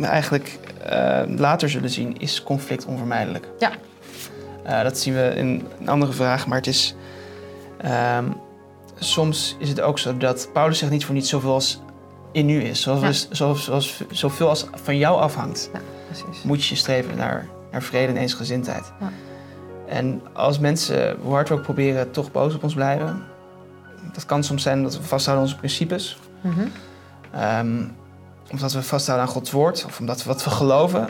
eigenlijk 0.00 0.58
eh, 0.84 1.20
later 1.26 1.70
zullen 1.70 1.90
zien, 1.90 2.18
is 2.18 2.42
conflict 2.42 2.84
onvermijdelijk. 2.84 3.48
Ja. 3.58 3.70
Eh, 4.64 4.82
dat 4.82 4.98
zien 4.98 5.14
we 5.14 5.32
in 5.36 5.66
een 5.80 5.88
andere 5.88 6.12
vraag, 6.12 6.46
maar 6.46 6.56
het 6.58 6.66
is... 6.66 6.94
ehm, 7.80 8.24
soms 8.98 9.56
is 9.58 9.68
het 9.68 9.80
ook 9.80 9.98
zo 9.98 10.16
dat 10.16 10.48
Paulus 10.52 10.78
zegt 10.78 10.92
niet 10.92 11.04
voor 11.04 11.14
niet 11.14 11.26
zoveel 11.26 11.52
als 11.52 11.80
in 12.32 12.48
u 12.48 12.64
is. 12.64 12.80
Zoals, 12.80 13.00
Ja. 13.30 13.34
zoals, 13.34 13.64
zoals, 13.64 14.02
zoveel 14.10 14.48
als 14.48 14.66
van 14.74 14.96
jou 14.98 15.20
afhangt, 15.20 15.70
Precies. 16.06 16.42
moet 16.42 16.64
je 16.64 16.76
streven 16.76 17.16
naar, 17.16 17.46
naar 17.72 17.82
vrede 17.82 18.12
en 18.12 18.18
eensgezindheid. 18.18 18.92
Ja. 19.00 19.10
En 19.86 20.22
als 20.32 20.58
mensen, 20.58 21.16
hoe 21.22 21.32
hard 21.32 21.48
we 21.48 21.54
ook 21.54 21.62
proberen, 21.62 22.10
toch 22.10 22.32
boos 22.32 22.54
op 22.54 22.62
ons 22.62 22.74
blijven... 22.74 23.22
Dat 24.12 24.26
kan 24.26 24.44
soms 24.44 24.62
zijn 24.62 24.82
dat 24.82 24.96
we 24.96 25.02
vasthouden 25.02 25.44
aan 25.46 25.50
onze 25.50 25.56
principes. 25.60 26.18
Mhm. 26.40 26.60
Ehm, 27.32 27.84
omdat 28.50 28.72
we 28.72 28.82
vasthouden 28.82 29.26
aan 29.26 29.32
Gods 29.32 29.50
woord 29.50 29.84
of 29.84 29.98
omdat 30.00 30.22
we 30.22 30.28
wat 30.28 30.44
we 30.44 30.50
geloven. 30.50 31.08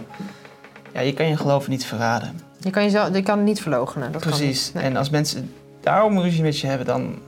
Ja, 0.92 1.00
je 1.00 1.12
kan 1.12 1.26
je 1.28 1.36
geloof 1.36 1.68
niet 1.68 1.84
verraden. 1.86 2.40
Je 2.58 2.70
kan 2.70 2.82
jezelf, 2.82 3.14
je 3.14 3.22
kan 3.22 3.44
niet 3.44 3.60
verloochenen. 3.60 4.12
Dat 4.12 4.20
Precies. 4.20 4.64
Kan 4.64 4.72
niet. 4.72 4.74
Nee. 4.74 4.84
En 4.92 4.96
als 4.96 5.10
mensen 5.10 5.52
daarom 5.80 6.18
ruzie 6.20 6.42
met 6.42 6.58
je 6.58 6.66
hebben, 6.66 6.86
dan 6.86 7.18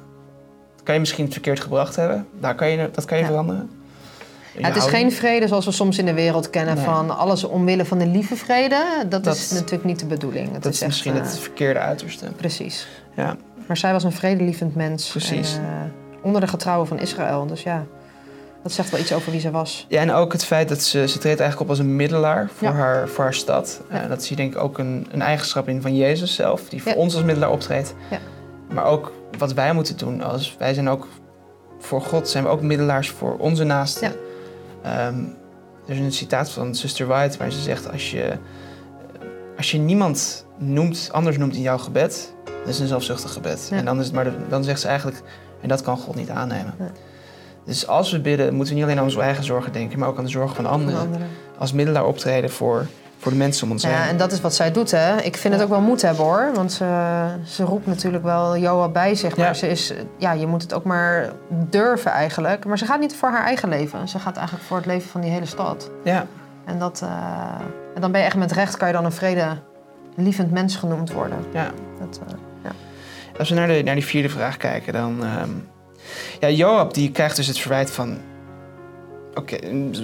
kan 0.82 0.94
je 0.94 1.00
misschien 1.00 1.24
het 1.24 1.32
verkeerd 1.32 1.60
gebracht 1.60 1.96
hebben. 1.96 2.26
Daar 2.40 2.54
kan 2.54 2.68
je, 2.68 2.90
dat 2.92 3.04
kan 3.04 3.16
je 3.16 3.22
Ja. 3.22 3.28
veranderen. 3.28 3.70
Ja, 4.58 4.66
het 4.68 4.76
is 4.76 4.84
geen 4.84 5.12
vrede 5.12 5.48
zoals 5.48 5.64
we 5.64 5.70
soms 5.72 5.98
in 5.98 6.04
de 6.06 6.14
wereld 6.14 6.50
kennen 6.50 6.74
Nee. 6.74 6.84
van 6.84 7.16
alles 7.16 7.44
omwille 7.44 7.84
van 7.84 7.98
de 7.98 8.06
lieve 8.06 8.36
vrede. 8.36 8.84
Dat, 9.08 9.24
Dat- 9.24 9.34
is 9.36 9.50
natuurlijk 9.50 9.84
niet 9.84 9.98
de 9.98 10.06
bedoeling. 10.06 10.52
Het 10.52 10.62
Dat 10.62 10.72
is 10.72 10.78
echt, 10.80 10.90
misschien 10.90 11.14
eh, 11.14 11.20
het 11.22 11.38
verkeerde 11.38 11.78
uiterste. 11.80 12.26
Precies. 12.36 12.88
Ja. 13.16 13.36
Maar 13.66 13.76
zij 13.76 13.92
was 13.92 14.04
een 14.04 14.12
vredelievend 14.12 14.74
mens. 14.74 15.08
Precies. 15.10 15.54
En, 15.54 15.62
eh, 15.62 16.24
onder 16.26 16.40
de 16.40 16.46
getrouwen 16.46 16.86
van 16.88 16.98
Israël. 16.98 17.46
Dus 17.46 17.62
ja, 17.62 17.84
dat 18.62 18.72
zegt 18.72 18.90
wel 18.90 19.00
iets 19.00 19.12
over 19.12 19.30
wie 19.32 19.40
ze 19.40 19.50
was. 19.50 19.86
ja, 19.88 20.00
en 20.00 20.10
ook 20.12 20.32
het 20.32 20.44
feit 20.44 20.68
dat 20.68 20.82
ze, 20.82 21.08
ze 21.08 21.18
treedt 21.18 21.40
eigenlijk 21.40 21.60
op 21.60 21.68
als 21.68 21.78
een 21.78 21.96
middelaar 21.96 22.48
voor, 22.54 22.68
Ja. 22.68 22.74
haar, 22.74 23.08
voor 23.08 23.24
haar 23.24 23.34
stad. 23.34 23.80
Ja. 23.90 24.02
Eh, 24.02 24.08
dat 24.08 24.22
zie 24.24 24.36
je 24.36 24.42
denk 24.42 24.54
ik 24.54 24.60
ook 24.60 24.78
een, 24.78 25.06
een 25.10 25.22
eigenschap 25.22 25.68
in 25.68 25.82
van 25.82 25.96
Jezus 25.96 26.34
zelf, 26.34 26.68
die 26.68 26.82
voor 26.82 26.92
Ja. 26.92 26.98
ons 26.98 27.14
als 27.14 27.24
middelaar 27.24 27.50
optreedt. 27.50 27.94
Ja. 28.10 28.18
Maar 28.74 28.84
ook 28.84 29.12
wat 29.38 29.52
wij 29.52 29.72
moeten 29.72 29.96
doen. 29.96 30.22
Als, 30.22 30.56
wij 30.58 30.74
zijn 30.74 30.88
ook 30.88 31.08
voor 31.78 32.00
God, 32.02 32.28
zijn 32.28 32.44
we 32.44 32.50
ook 32.50 32.62
middelaars 32.62 33.10
voor 33.10 33.36
onze 33.38 33.64
naasten. 33.64 34.12
Ehm, 34.84 35.18
er 35.86 35.94
is 35.94 35.98
een 35.98 36.12
citaat 36.12 36.50
van 36.50 36.74
Sister 36.74 37.06
White 37.06 37.38
waar 37.38 37.52
ze 37.52 37.60
zegt: 37.60 37.90
Als 37.92 38.10
je, 38.10 38.32
als 39.56 39.70
je 39.70 39.78
niemand 39.78 40.46
noemt, 40.58 41.08
anders 41.12 41.36
noemt 41.38 41.54
in 41.54 41.60
jouw 41.62 41.78
gebed, 41.78 42.34
dat 42.44 42.68
is 42.68 42.78
een 42.78 42.86
zelfzuchtig 42.86 43.32
gebed. 43.32 43.66
Ja. 43.70 43.76
En 43.76 43.84
dan, 43.84 43.98
is 43.98 44.04
het 44.06 44.14
maar 44.14 44.24
de- 44.24 44.36
dan 44.48 44.64
zegt 44.64 44.80
ze 44.80 44.88
eigenlijk: 44.88 45.22
En 45.60 45.68
dat 45.68 45.82
kan 45.82 45.96
God 45.96 46.14
niet 46.14 46.30
aannemen. 46.30 46.74
Dus 47.64 47.86
als 47.86 48.10
we 48.12 48.20
bidden, 48.20 48.54
moeten 48.54 48.68
we 48.74 48.80
niet 48.80 48.84
alleen 48.88 48.98
aan 48.98 49.04
onze 49.04 49.20
eigen 49.20 49.44
zorgen 49.44 49.72
denken, 49.72 49.98
maar 49.98 50.08
ook 50.08 50.18
aan 50.18 50.24
de 50.24 50.30
zorgen 50.30 50.56
van 50.56 50.64
Van 50.64 50.72
anderen. 50.72 51.00
anderen. 51.00 51.26
Als 51.58 51.72
middelaar 51.72 52.04
optreden 52.06 52.50
voor, 52.50 52.86
voor 53.18 53.32
de 53.32 53.38
mensen 53.38 53.64
om 53.66 53.72
ons 53.72 53.82
Nou 53.82 53.94
Ja, 53.94 54.00
heen. 54.00 54.10
en 54.10 54.16
dat 54.16 54.32
is 54.32 54.40
wat 54.40 54.54
zij 54.54 54.72
doet, 54.72 54.90
hè. 54.90 55.20
Ik 55.20 55.36
vind 55.36 55.54
het 55.54 55.62
ook 55.62 55.68
wel 55.68 55.80
moed 55.80 56.02
hebben, 56.02 56.24
hoor. 56.24 56.50
Want 56.54 56.72
ze, 56.72 57.26
ze 57.46 57.64
roept 57.64 57.86
natuurlijk 57.86 58.24
wel 58.24 58.56
Joab 58.56 58.92
bij 58.92 59.14
zich. 59.14 59.36
Maar 59.36 59.46
Ja. 59.46 59.54
ze 59.54 59.68
is... 59.68 59.92
Ja, 60.18 60.32
je 60.32 60.46
moet 60.46 60.62
het 60.62 60.74
ook 60.74 60.84
maar 60.84 61.32
durven, 61.50 62.10
eigenlijk. 62.10 62.64
Maar 62.64 62.78
ze 62.78 62.84
gaat 62.84 63.00
niet 63.00 63.14
voor 63.16 63.28
haar 63.28 63.44
eigen 63.44 63.68
leven. 63.68 64.08
Ze 64.08 64.18
gaat 64.18 64.36
eigenlijk 64.36 64.66
voor 64.66 64.76
het 64.76 64.86
leven 64.86 65.08
van 65.10 65.20
die 65.20 65.30
hele 65.30 65.46
stad. 65.46 65.90
Ja, 66.04 66.26
En, 66.64 66.78
dat, 66.78 67.00
eh, 67.02 67.08
en 67.94 68.00
dan 68.00 68.12
ben 68.12 68.20
je 68.20 68.26
echt 68.26 68.36
met 68.36 68.52
recht... 68.52 68.76
kan 68.76 68.88
je 68.88 68.94
dan 68.94 69.04
een 69.04 69.12
vredelievend 69.12 70.50
mens 70.50 70.76
genoemd 70.76 71.12
worden. 71.12 71.38
ja. 71.52 71.70
Dat, 72.00 72.20
eh, 72.28 72.34
Als 73.38 73.48
we 73.48 73.54
naar, 73.54 73.66
de, 73.68 73.82
naar 73.84 73.94
die 73.94 74.04
vierde 74.04 74.28
vraag 74.28 74.56
kijken, 74.56 74.92
dan... 74.92 75.24
ehm, 75.24 75.50
ja, 76.40 76.48
Joab 76.48 76.94
die 76.94 77.10
krijgt 77.10 77.36
dus 77.36 77.46
het 77.46 77.58
verwijt 77.58 77.90
van... 77.90 78.18
Oké, 79.34 79.56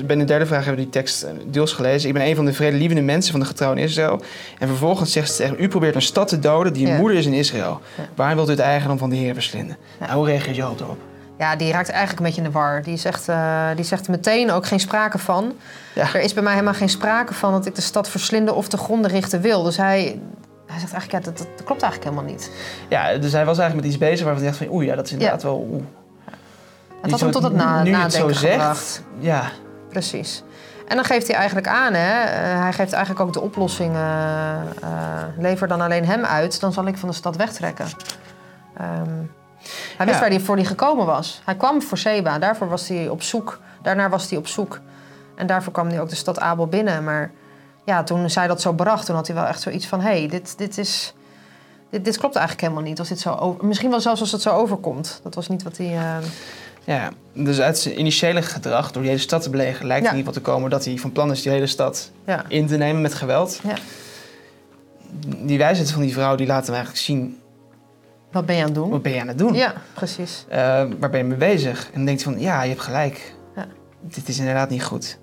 bij 0.04 0.16
de 0.16 0.24
derde 0.24 0.46
vraag 0.46 0.64
hebben 0.64 0.84
we 0.84 0.90
die 0.90 1.00
tekst 1.00 1.22
eh, 1.22 1.30
deels 1.46 1.72
gelezen. 1.72 2.08
Ik 2.08 2.14
ben 2.14 2.26
een 2.26 2.36
van 2.36 2.44
de 2.44 2.52
vredelievende 2.52 3.02
mensen 3.02 3.30
van 3.30 3.40
de 3.40 3.46
getrouwen 3.46 3.78
in 3.80 3.84
Israël. 3.84 4.20
En 4.58 4.68
vervolgens 4.68 5.12
zegt 5.12 5.30
ze 5.30 5.36
tegen 5.36 5.56
u 5.58 5.68
probeert 5.68 5.94
een 5.94 6.02
stad 6.02 6.28
te 6.28 6.38
doden 6.38 6.72
die 6.72 6.86
een 6.86 6.92
Ja. 6.92 6.98
moeder 6.98 7.18
is 7.18 7.26
in 7.26 7.32
Israël. 7.32 7.80
Ja. 7.96 8.02
Waarom 8.14 8.36
wilt 8.36 8.48
u 8.48 8.50
het 8.50 8.60
eigendom 8.60 8.98
van 8.98 9.10
de 9.10 9.16
Heer 9.16 9.34
verslinden? 9.34 9.76
Ja. 9.98 10.06
Nou, 10.06 10.18
hoe 10.18 10.26
reageert 10.26 10.56
Joab 10.56 10.80
erop? 10.80 10.98
ja, 11.38 11.56
die 11.56 11.72
raakt 11.72 11.88
eigenlijk 11.88 12.18
een 12.18 12.24
beetje 12.26 12.40
in 12.42 12.46
de 12.46 12.52
war. 12.58 12.82
Die 12.82 12.96
zegt, 12.96 13.28
eh, 13.28 13.66
die 13.76 13.84
zegt 13.84 14.08
meteen 14.08 14.50
ook 14.50 14.66
geen 14.66 14.80
sprake 14.80 15.18
van. 15.18 15.52
Er 15.94 16.20
is 16.20 16.32
bij 16.34 16.42
mij 16.42 16.52
helemaal 16.52 16.74
geen 16.74 16.88
sprake 16.88 17.34
van... 17.34 17.52
dat 17.52 17.66
ik 17.66 17.74
de 17.74 17.80
stad 17.80 18.08
verslinden 18.08 18.54
of 18.54 18.68
te 18.68 18.76
gronden 18.76 19.10
richten 19.10 19.40
wil. 19.40 19.62
Dus 19.62 19.76
hij... 19.76 20.18
Hij 20.66 20.78
zegt 20.80 20.92
eigenlijk, 20.92 21.24
ja, 21.24 21.30
dat, 21.30 21.38
dat 21.38 21.64
klopt 21.66 21.82
eigenlijk 21.82 22.12
helemaal 22.12 22.32
niet. 22.34 22.50
Ja, 22.88 23.16
dus 23.16 23.32
hij 23.32 23.44
was 23.44 23.58
eigenlijk 23.58 23.74
met 23.74 23.84
iets 23.84 23.98
bezig 24.10 24.24
waarvan 24.24 24.42
hij 24.42 24.52
dacht 24.52 24.64
van... 24.64 24.74
Oeh, 24.76 24.84
ja, 24.84 24.94
dat 24.96 25.06
is 25.06 25.12
inderdaad 25.12 25.42
wel... 25.42 25.82
Het 27.02 27.10
had 27.10 27.20
hem 27.20 27.30
tot 27.30 27.42
het 27.42 27.52
na, 27.52 27.82
nu 27.82 27.90
je 27.90 27.96
het 27.96 28.12
zo 28.12 28.18
nadenken 28.18 28.40
zegt. 28.40 29.02
Ja, 29.18 29.42
Precies. 29.88 30.42
En 30.88 30.96
dan 30.96 31.04
geeft 31.04 31.26
hij 31.26 31.36
eigenlijk 31.36 31.68
aan, 31.68 31.94
hè. 31.94 32.22
eh, 32.22 32.60
hij 32.62 32.72
geeft 32.72 32.92
eigenlijk 32.92 33.24
ook 33.26 33.32
de 33.32 33.40
oplossing. 33.40 33.94
eh, 33.94 34.52
eh, 34.82 34.90
lever 35.38 35.68
dan 35.68 35.80
alleen 35.80 36.04
hem 36.04 36.24
uit, 36.24 36.60
dan 36.60 36.72
zal 36.72 36.86
ik 36.86 36.96
van 36.98 37.08
de 37.08 37.14
stad 37.14 37.36
wegtrekken. 37.36 37.86
Ehm, 38.76 39.08
hij 39.96 40.06
wist 40.06 40.18
Ja. 40.18 40.20
waar 40.20 40.28
hij 40.30 40.40
voor 40.40 40.56
die 40.56 40.64
gekomen 40.64 41.06
was. 41.06 41.42
Hij 41.44 41.54
kwam 41.56 41.82
voor 41.82 41.98
Seba, 41.98 42.38
daarvoor 42.38 42.68
was 42.68 42.88
hij 42.88 43.08
op 43.08 43.22
zoek. 43.22 43.60
Daarnaar 43.82 44.10
was 44.10 44.28
hij 44.30 44.38
op 44.38 44.46
zoek. 44.46 44.80
En 45.36 45.46
daarvoor 45.46 45.72
kwam 45.72 45.88
hij 45.88 46.00
ook 46.00 46.08
de 46.08 46.14
stad 46.16 46.40
Abel 46.40 46.66
binnen. 46.66 47.04
Maar 47.04 47.30
ja, 47.84 48.02
toen 48.02 48.30
zij 48.30 48.46
dat 48.46 48.60
zo 48.60 48.72
bracht, 48.72 49.06
toen 49.06 49.14
had 49.16 49.26
hij 49.26 49.36
wel 49.36 49.46
echt 49.46 49.60
zoiets 49.60 49.86
van... 49.86 50.00
hé, 50.00 50.18
hey, 50.18 50.28
dit, 50.28 50.58
dit 50.58 50.78
is... 50.78 51.14
Dit, 51.90 52.04
dit 52.04 52.18
klopt 52.18 52.34
eigenlijk 52.36 52.66
helemaal 52.66 52.88
niet. 52.88 52.98
Als 52.98 53.08
dit 53.08 53.20
zo 53.20 53.34
over, 53.34 53.66
misschien 53.66 53.90
wel 53.90 54.00
zelfs 54.00 54.20
als 54.20 54.32
het 54.32 54.42
zo 54.42 54.50
overkomt. 54.54 55.20
Dat 55.22 55.34
was 55.34 55.48
niet 55.48 55.62
wat 55.62 55.76
hij... 55.76 55.86
eh, 55.96 56.16
ja, 56.94 57.10
dus 57.32 57.60
uit 57.60 57.78
zijn 57.78 57.98
initiële 57.98 58.42
gedrag, 58.42 58.90
door 58.92 59.02
die 59.02 59.10
hele 59.10 59.22
stad 59.22 59.42
te 59.42 59.50
belegen... 59.50 59.86
lijkt 59.86 60.04
Ja. 60.04 60.10
in 60.10 60.16
ieder 60.16 60.32
geval 60.32 60.44
te 60.44 60.50
komen 60.50 60.70
dat 60.70 60.84
hij 60.84 60.96
van 60.98 61.12
plan 61.12 61.30
is 61.30 61.42
die 61.42 61.52
hele 61.52 61.66
stad 61.66 62.10
ja. 62.26 62.44
in 62.48 62.66
te 62.66 62.76
nemen 62.76 63.02
met 63.02 63.14
geweld. 63.14 63.60
Ja. 63.62 63.74
Die 65.46 65.58
wijsheid 65.58 65.90
van 65.90 66.02
die 66.02 66.12
vrouw 66.12 66.34
die 66.36 66.46
laat 66.46 66.64
hem 66.66 66.74
eigenlijk 66.74 67.04
zien... 67.04 67.38
Wat 68.32 68.46
ben 68.46 68.54
je 68.56 68.60
aan 68.60 68.66
het 68.66 68.74
doen? 68.76 68.90
wat 68.90 69.02
ben 69.02 69.12
je 69.12 69.20
aan 69.20 69.28
het 69.28 69.38
doen? 69.38 69.54
Ja, 69.54 69.74
precies. 69.94 70.44
Eh, 70.48 70.58
waar 70.98 71.10
ben 71.10 71.18
je 71.18 71.24
mee 71.24 71.38
bezig? 71.38 71.84
En 71.86 71.90
dan 71.94 72.04
denkt 72.04 72.24
hij 72.24 72.32
van, 72.32 72.42
ja, 72.42 72.62
je 72.62 72.68
hebt 72.68 72.80
gelijk. 72.80 73.34
Ja. 73.56 73.66
Dit 74.00 74.28
is 74.28 74.38
inderdaad 74.38 74.70
niet 74.70 74.84
goed. 74.84 75.18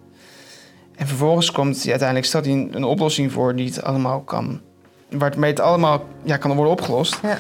En 0.96 1.08
vervolgens 1.08 1.52
komt 1.52 1.76
hij 1.82 1.90
uiteindelijk, 1.90 2.28
stelt 2.28 2.46
hij 2.46 2.54
een, 2.54 2.70
een 2.76 2.84
oplossing 2.84 3.32
voor 3.32 3.56
die 3.56 3.66
het 3.68 3.84
allemaal 3.84 4.20
kan... 4.22 4.62
Waarmee 5.10 5.50
het 5.50 5.60
allemaal 5.60 6.06
ja, 6.24 6.38
kan 6.38 6.54
worden 6.54 6.72
opgelost. 6.74 7.20
Ja. 7.22 7.38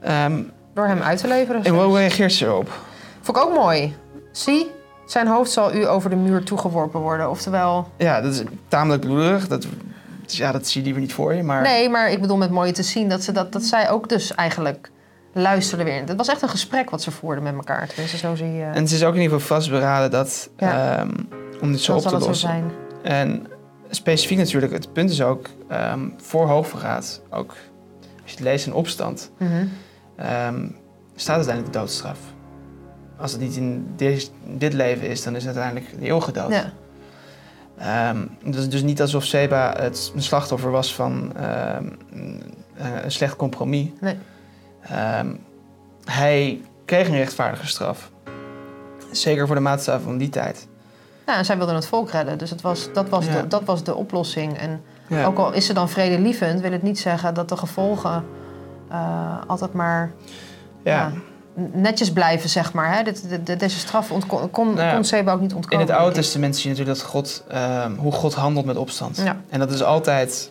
Ehm, 0.00 0.42
Door 0.74 0.86
hem 0.86 1.00
uit 1.02 1.18
te 1.18 1.28
leveren. 1.28 1.64
en 1.64 1.74
hoe 1.74 1.96
reageert 1.98 2.32
ze 2.32 2.44
erop? 2.46 2.70
Vond 3.24 3.36
ik 3.36 3.42
ook 3.44 3.54
mooi. 3.54 3.96
Zie, 4.32 4.70
zijn 5.06 5.26
hoofd 5.26 5.50
zal 5.50 5.74
u 5.74 5.86
over 5.86 6.10
de 6.10 6.16
muur 6.16 6.42
toegeworpen 6.42 7.00
worden. 7.00 7.30
Oftewel... 7.30 7.88
Ja, 7.96 8.20
dat 8.20 8.32
is 8.32 8.42
tamelijk 8.68 9.02
bloederig. 9.04 9.48
Dat, 9.48 9.66
ja, 10.26 10.52
dat 10.52 10.66
zie 10.66 10.84
je 10.84 10.94
niet 10.94 11.12
voor 11.12 11.34
je, 11.34 11.42
maar... 11.42 11.62
Nee, 11.62 11.88
maar 11.88 12.10
ik 12.10 12.20
bedoel 12.20 12.36
met 12.36 12.50
mooi 12.50 12.72
te 12.72 12.82
zien 12.82 13.08
dat, 13.08 13.22
ze 13.22 13.32
dat, 13.32 13.52
dat 13.52 13.62
zij 13.62 13.90
ook 13.90 14.08
dus 14.08 14.34
eigenlijk 14.34 14.90
luisterde 15.32 15.84
weer. 15.84 16.02
Het 16.06 16.16
was 16.16 16.28
echt 16.28 16.42
een 16.42 16.48
gesprek 16.48 16.90
wat 16.90 17.02
ze 17.02 17.10
voerden 17.10 17.42
met 17.44 17.54
elkaar. 17.54 17.86
Tenminste, 17.88 18.16
zo 18.16 18.34
zie 18.34 18.52
je... 18.52 18.64
En 18.64 18.88
ze 18.88 18.94
is 18.94 19.04
ook 19.04 19.14
in 19.14 19.20
ieder 19.20 19.38
geval 19.40 19.56
vastberaden 19.56 20.10
dat, 20.10 20.48
Ja. 20.56 20.98
ehm, 20.98 21.10
om 21.60 21.72
dit 21.72 21.80
zo 21.80 21.94
op 21.96 22.02
te 22.02 22.10
lossen. 22.10 22.34
zijn. 22.34 22.70
En 23.02 23.46
specifiek 23.90 24.38
natuurlijk, 24.38 24.72
het 24.72 24.92
punt 24.92 25.10
is 25.10 25.22
ook, 25.22 25.46
ehm, 25.68 26.08
voor 26.16 26.46
hoogverraad, 26.46 27.20
ook 27.30 27.50
als 28.22 28.30
je 28.30 28.36
het 28.36 28.40
leest 28.40 28.66
in 28.66 28.72
opstand, 28.74 29.30
Mhm. 29.38 29.52
ehm, 30.16 30.66
staat 31.14 31.36
uiteindelijk 31.36 31.72
de 31.74 31.78
doodstraf. 31.78 32.18
Als 33.16 33.32
het 33.32 33.40
niet 33.40 33.56
in 33.56 33.92
dit, 33.96 34.30
dit 34.46 34.72
leven 34.72 35.08
is, 35.08 35.22
dan 35.22 35.36
is 35.36 35.44
het 35.44 35.56
uiteindelijk 35.56 36.00
de 36.00 36.06
eeuwige 36.06 36.32
dood. 36.32 36.50
Ja. 36.52 36.72
Het 38.44 38.54
is 38.54 38.68
dus 38.68 38.82
niet 38.82 39.00
alsof 39.00 39.24
Seba 39.24 39.74
het 39.78 40.12
een 40.14 40.22
slachtoffer 40.22 40.70
was 40.70 40.94
van 40.94 41.32
ehm, 41.36 41.84
een, 42.12 42.42
een 43.02 43.10
slecht 43.10 43.36
compromis. 43.36 43.88
Nee. 44.00 44.18
Ehm, 44.80 45.34
hij 46.04 46.60
kreeg 46.84 47.08
een 47.08 47.16
rechtvaardige 47.16 47.66
straf. 47.66 48.10
Zeker 49.10 49.46
voor 49.46 49.56
de 49.56 49.62
maatstaven 49.62 50.04
van 50.04 50.18
die 50.18 50.28
tijd. 50.28 50.68
Ja, 51.26 51.36
en 51.36 51.44
zij 51.44 51.56
wilden 51.56 51.74
het 51.74 51.86
volk 51.86 52.10
redden. 52.10 52.38
Dus 52.38 52.50
het 52.50 52.60
was, 52.60 52.92
dat, 52.92 53.08
was 53.08 53.26
Ja. 53.26 53.40
de, 53.40 53.46
dat 53.48 53.64
was 53.64 53.84
de 53.84 53.94
oplossing. 53.94 54.58
En 54.58 54.82
Ja. 55.08 55.24
ook 55.24 55.38
al 55.38 55.52
is 55.52 55.66
ze 55.66 55.72
dan 55.72 55.88
vredelievend... 55.88 56.60
wil 56.60 56.72
het 56.72 56.82
niet 56.82 56.98
zeggen 56.98 57.34
dat 57.34 57.48
de 57.48 57.56
gevolgen 57.56 58.24
eh, 58.90 59.36
altijd 59.46 59.72
maar... 59.72 60.10
ja. 60.84 61.12
Netjes 61.72 62.12
blijven, 62.12 62.48
zeg 62.50 62.72
maar. 62.72 62.96
Hè? 62.96 63.02
Deze 63.56 63.78
straf 63.78 64.08
kon, 64.50 64.74
Nou 64.74 64.80
ja, 64.86 64.94
kon 64.94 65.04
Seba 65.04 65.32
ook 65.32 65.40
niet 65.40 65.50
In 65.50 65.56
ontkomen. 65.56 65.86
het 65.86 65.96
Oude. 65.96 66.14
Testament 66.14 66.56
zie 66.56 66.64
je 66.64 66.68
natuurlijk 66.76 66.98
dat 66.98 67.06
God, 67.08 67.44
ehm, 67.48 67.94
hoe 67.96 68.12
God 68.12 68.34
handelt 68.34 68.66
met 68.66 68.76
opstand. 68.76 69.16
Ja. 69.24 69.36
En 69.48 69.58
dat 69.58 69.70
is 69.70 69.82
altijd 69.82 70.50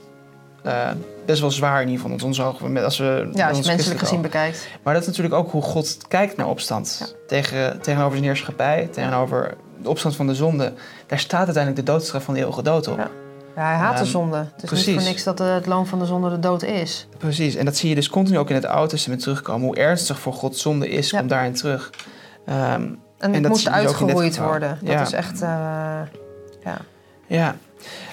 eh, 0.64 0.90
best 1.26 1.42
wel 1.42 1.52
zwaar 1.52 1.82
in 1.82 1.88
ieder 1.88 2.02
geval, 2.02 2.18
in 2.18 2.24
onze 2.26 2.44
ogen. 2.44 2.72
Met- 2.72 2.84
Als 2.84 2.98
we 2.98 3.30
Ja, 3.34 3.48
als 3.48 3.58
ons 3.58 3.66
je 3.68 3.72
menselijk 3.74 4.00
gezien 4.00 4.18
ogen. 4.18 4.32
bekijkt. 4.32 4.68
Maar 4.84 4.94
dat 4.94 5.02
is 5.02 5.08
natuurlijk 5.08 5.36
ook 5.36 5.52
hoe 5.52 5.62
God 5.62 5.98
kijkt 6.08 6.38
naar 6.38 6.48
opstand. 6.48 6.98
Ja. 7.00 7.06
Tegen, 7.28 7.82
tegenover 7.82 8.12
zijn 8.12 8.24
heerschappij, 8.24 8.90
tegenover 8.92 9.54
de 9.82 9.90
opstand 9.90 10.16
van 10.16 10.28
de 10.28 10.36
zonde. 10.36 10.74
Daar 11.08 11.20
staat 11.20 11.46
uiteindelijk 11.46 11.86
de 11.86 11.92
doodstraf 11.92 12.24
van 12.24 12.34
de 12.34 12.40
eeuwige 12.40 12.62
dood 12.62 12.88
op. 12.88 13.10
Ja. 13.56 13.62
Hij 13.66 13.76
haat 13.76 13.94
de 13.98 14.02
Ehm, 14.04 14.10
zonde. 14.12 14.38
Het 14.38 14.46
is 14.56 14.62
niet 14.62 14.70
precies. 14.70 14.94
voor 14.94 15.04
niks 15.04 15.24
dat 15.24 15.40
het 15.40 15.66
loon 15.66 15.88
van 15.88 16.00
de 16.00 16.06
zonde 16.06 16.30
de 16.30 16.40
dood 16.40 16.64
is. 16.64 17.08
Precies, 17.18 17.56
en 17.56 17.66
dat 17.66 17.76
zie 17.78 17.90
je 17.90 17.96
dus 17.96 18.10
continu 18.10 18.38
ook 18.38 18.50
in 18.50 18.56
het 18.56 18.66
Oude 18.66 18.90
Testament 18.90 19.22
terugkomen. 19.22 19.66
Hoe 19.68 19.76
ernstig 19.76 20.20
voor 20.20 20.34
God 20.34 20.58
zonde 20.58 20.90
is, 20.90 21.10
Ja. 21.10 21.18
komt 21.18 21.30
daarin 21.30 21.54
terug. 21.54 21.90
Ehm, 22.46 22.82
En, 23.18 23.30
En 23.30 23.34
het 23.34 23.44
dat 23.44 23.52
moest 23.52 23.70
uitgeroeid 23.70 24.38
worden. 24.38 24.78
Dat 24.82 24.92
Ja. 24.94 25.02
is 25.02 25.12
echt... 25.12 25.42
eh, 25.42 25.48
ja. 26.64 26.78
Ja. 27.28 27.56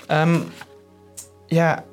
Ehm, 0.07 0.39
ja, 1.47 1.85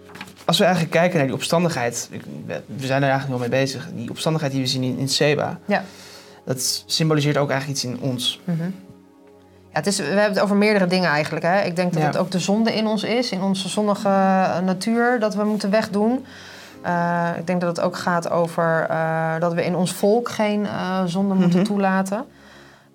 als 0.45 0.57
we 0.57 0.63
eigenlijk 0.63 0.93
kijken 0.93 1.17
naar 1.17 1.25
die 1.25 1.35
opstandigheid, 1.35 2.09
we 2.45 2.85
zijn 2.85 3.03
er 3.03 3.09
eigenlijk 3.09 3.39
wel 3.39 3.49
mee 3.49 3.59
bezig. 3.63 3.87
Die 3.95 4.09
opstandigheid 4.09 4.51
die 4.51 4.61
we 4.61 4.67
zien 4.67 4.83
in, 4.83 4.97
in 4.97 5.09
Seba, 5.09 5.59
Ja. 5.65 5.83
dat 6.45 6.83
symboliseert 6.85 7.37
ook 7.37 7.49
eigenlijk 7.49 7.79
iets 7.79 7.89
in 7.91 7.99
ons. 8.09 8.39
Mhm. 8.43 8.69
Ja, 9.77 9.83
het 9.83 9.91
is, 9.91 9.97
we 9.97 10.03
hebben 10.03 10.23
het 10.33 10.39
over 10.39 10.55
meerdere 10.55 10.87
dingen 10.87 11.09
eigenlijk. 11.09 11.45
Hè? 11.45 11.61
Ik 11.61 11.75
denk 11.75 11.93
dat 11.93 12.01
Ja. 12.01 12.07
het 12.07 12.17
ook 12.17 12.31
de 12.31 12.39
zonde 12.39 12.73
in 12.75 12.87
ons 12.87 13.03
is, 13.03 13.31
in 13.31 13.41
onze 13.41 13.69
zonnige 13.69 14.07
eh, 14.09 14.59
natuur, 14.59 15.19
dat 15.19 15.35
we 15.35 15.43
moeten 15.43 15.69
wegdoen. 15.69 16.25
Eh, 16.81 17.27
ik 17.37 17.47
denk 17.47 17.61
dat 17.61 17.77
het 17.77 17.85
ook 17.85 17.97
gaat 17.97 18.29
over 18.29 18.85
eh, 18.89 19.33
dat 19.39 19.53
we 19.53 19.65
in 19.65 19.75
ons 19.75 19.91
volk 19.93 20.29
geen 20.29 20.67
zonde 21.05 21.33
moeten 21.33 21.59
Mhm. 21.59 21.67
toelaten. 21.67 22.25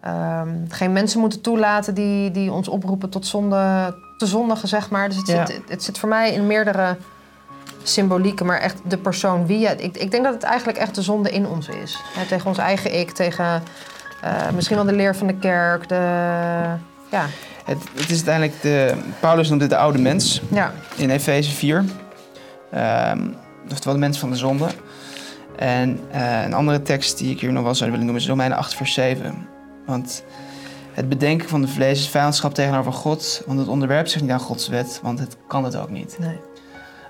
Ehm, 0.00 0.48
geen 0.68 0.92
mensen 0.92 1.20
moeten 1.20 1.40
toelaten 1.40 1.94
die, 1.94 2.30
die 2.30 2.52
ons 2.52 2.68
oproepen 2.68 3.08
tot 3.08 3.26
zonde, 3.26 3.94
te 4.18 4.26
zondigen, 4.26 4.68
zeg 4.68 4.90
maar. 4.90 5.08
Dus 5.08 5.16
het, 5.16 5.26
Ja. 5.26 5.46
zit, 5.46 5.60
het 5.68 5.82
zit 5.82 5.98
voor 5.98 6.08
mij 6.08 6.32
in 6.32 6.46
meerdere 6.46 6.96
symbolieke, 7.82 8.44
maar 8.44 8.58
echt 8.58 8.76
de 8.84 8.98
persoon 8.98 9.46
wie 9.46 9.58
je... 9.58 9.68
Ik, 9.76 9.96
ik 9.96 10.10
denk 10.10 10.24
dat 10.24 10.34
het 10.34 10.42
eigenlijk 10.42 10.78
echt 10.78 10.94
de 10.94 11.02
zonde 11.02 11.30
in 11.30 11.46
ons 11.46 11.68
is. 11.68 11.98
Hè, 12.14 12.26
tegen 12.26 12.46
ons 12.46 12.58
eigen 12.58 12.98
ik, 12.98 13.10
tegen 13.10 13.62
eh, 14.22 14.50
misschien 14.54 14.76
wel 14.76 14.84
de 14.84 14.92
leer 14.92 15.16
van 15.16 15.26
de 15.26 15.36
kerk, 15.36 15.88
de... 15.88 15.94
Ja, 17.10 17.26
Het, 17.64 17.78
het 17.94 18.10
is 18.10 18.26
uiteindelijk 18.26 18.62
de... 18.62 18.94
Paulus 19.20 19.48
noemt 19.48 19.60
het 19.60 19.70
de 19.70 19.76
oude 19.76 19.98
mens 19.98 20.42
ja, 20.50 20.72
in 20.96 21.10
Efeze 21.10 21.50
4. 21.50 21.84
Ehm 22.70 23.20
oftewel 23.70 23.94
de 23.94 24.00
mens 24.00 24.18
van 24.18 24.30
de 24.30 24.36
zonde. 24.36 24.66
En 25.56 26.00
eh, 26.10 26.42
een 26.44 26.54
andere 26.54 26.82
tekst 26.82 27.18
die 27.18 27.30
ik 27.30 27.40
hier 27.40 27.52
nog 27.52 27.62
wel 27.64 27.74
zou 27.74 27.90
willen 27.90 28.04
noemen 28.04 28.22
is 28.22 28.28
Romeinen 28.28 28.58
8 28.58 28.74
vers 28.74 28.92
7. 28.92 29.48
Want 29.86 30.24
het 30.92 31.08
bedenken 31.08 31.48
van 31.48 31.60
de 31.60 31.68
vlees 31.68 32.00
is 32.00 32.08
vijandschap 32.08 32.54
tegenover 32.54 32.92
God, 32.92 33.42
want 33.46 33.58
het 33.58 33.68
onderwerpt 33.68 34.10
zich 34.10 34.20
niet 34.20 34.30
aan 34.30 34.40
Gods 34.40 34.68
wet, 34.68 35.00
want 35.02 35.18
het 35.18 35.36
kan 35.48 35.64
het 35.64 35.76
ook 35.76 35.90
niet. 35.90 36.16
nee. 36.20 36.40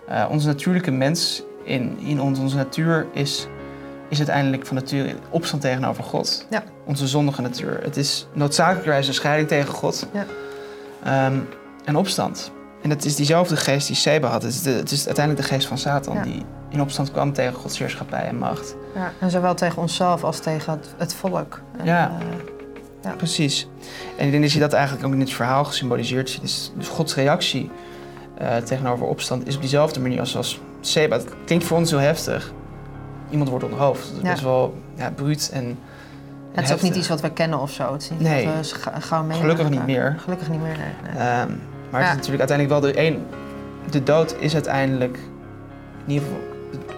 Eh, 0.08 0.26
onze 0.30 0.46
natuurlijke 0.46 0.90
mens 0.90 1.42
in, 1.64 1.98
in 1.98 2.20
ons, 2.20 2.38
onze 2.38 2.56
natuur 2.56 3.06
is, 3.12 3.46
is 4.12 4.18
uiteindelijk 4.18 4.66
van 4.66 4.76
nature 4.76 5.14
opstand 5.30 5.62
tegenover 5.62 6.04
God. 6.04 6.46
Ja. 6.50 6.62
Onze 6.86 7.06
zondige 7.06 7.42
natuur. 7.42 7.80
Het 7.82 7.96
is 7.96 8.26
noodzakelijkerwijs 8.32 9.08
een 9.08 9.14
scheiding 9.14 9.48
tegen 9.48 9.74
God. 9.74 10.06
Ja. 10.12 10.24
Ehm, 11.04 11.38
en 11.84 11.96
opstand. 11.96 12.52
En 12.82 12.90
het 12.90 13.04
is 13.04 13.16
diezelfde 13.16 13.56
geest 13.56 13.86
die 13.86 13.96
Seba 13.96 14.28
had. 14.28 14.42
Het 14.42 14.52
is, 14.52 14.62
de, 14.62 14.70
het 14.70 14.90
is 14.90 15.06
uiteindelijk 15.06 15.46
de 15.48 15.54
geest 15.54 15.66
van 15.66 15.78
Satan 15.78 16.14
Ja. 16.14 16.22
die 16.22 16.42
in 16.68 16.80
opstand 16.80 17.10
kwam 17.12 17.32
tegen 17.32 17.54
Gods 17.54 17.78
heerschappij 17.78 18.24
en 18.26 18.36
macht. 18.38 18.74
Ja, 18.94 19.12
en 19.20 19.30
zowel 19.30 19.54
tegen 19.54 19.82
onszelf 19.82 20.24
als 20.24 20.38
tegen 20.40 20.72
het, 20.72 20.94
het 20.96 21.14
volk. 21.14 21.60
En, 21.78 21.84
Ja. 21.84 22.12
eh, 23.02 23.10
Precies. 23.16 23.68
En 24.16 24.24
ik 24.24 24.30
denk 24.30 24.42
dat 24.42 24.52
je 24.52 24.58
dat 24.58 24.72
eigenlijk 24.72 25.06
ook 25.06 25.12
in 25.12 25.20
het 25.20 25.32
verhaal 25.32 25.64
gesymboliseerd 25.64 26.30
ziet. 26.30 26.40
Dus, 26.40 26.72
dus 26.76 26.88
Gods 26.88 27.14
reactie 27.14 27.70
eh, 28.38 28.56
tegenover 28.56 29.06
opstand 29.06 29.46
is 29.46 29.54
op 29.54 29.60
diezelfde 29.60 30.00
manier 30.00 30.20
als, 30.20 30.36
als 30.36 30.60
Seba. 30.80 31.16
Het 31.16 31.26
klinkt 31.44 31.64
voor 31.64 31.76
ons 31.78 31.90
heel 31.90 31.98
heftig. 31.98 32.52
Iemand 33.32 33.50
wordt 33.50 33.64
onthoofd. 33.64 34.08
Dat 34.08 34.22
is 34.22 34.28
best 34.28 34.42
wel 34.42 34.74
ja, 34.94 35.10
bruut 35.10 35.50
en 35.52 35.78
het 36.52 36.64
is 36.64 36.72
ook 36.72 36.82
niet 36.82 36.94
iets 36.94 37.08
wat 37.08 37.20
we 37.20 37.30
kennen 37.30 37.58
of 37.60 37.70
zo. 37.70 37.92
Het 37.92 38.02
is 38.02 38.10
niet 38.10 38.20
Nee. 38.20 38.46
wat 38.46 38.72
we 38.94 39.00
gauw 39.00 39.22
mee 39.22 39.38
Gelukkig 39.38 39.68
niet 39.70 39.86
meer. 39.86 40.16
Gelukkig 40.18 40.48
niet 40.48 40.62
meer, 40.62 40.76
nee. 40.76 41.12
nee. 41.14 41.28
Ehm, 41.28 41.50
maar 41.90 42.00
het 42.00 42.10
is 42.10 42.16
natuurlijk 42.16 42.50
uiteindelijk 42.50 42.68
wel 42.68 42.92
de 42.92 43.06
een. 43.06 43.26
De 43.90 44.02
dood 44.02 44.34
is 44.38 44.54
uiteindelijk 44.54 45.18
in 46.06 46.12
ieder 46.12 46.28
geval 46.28 46.50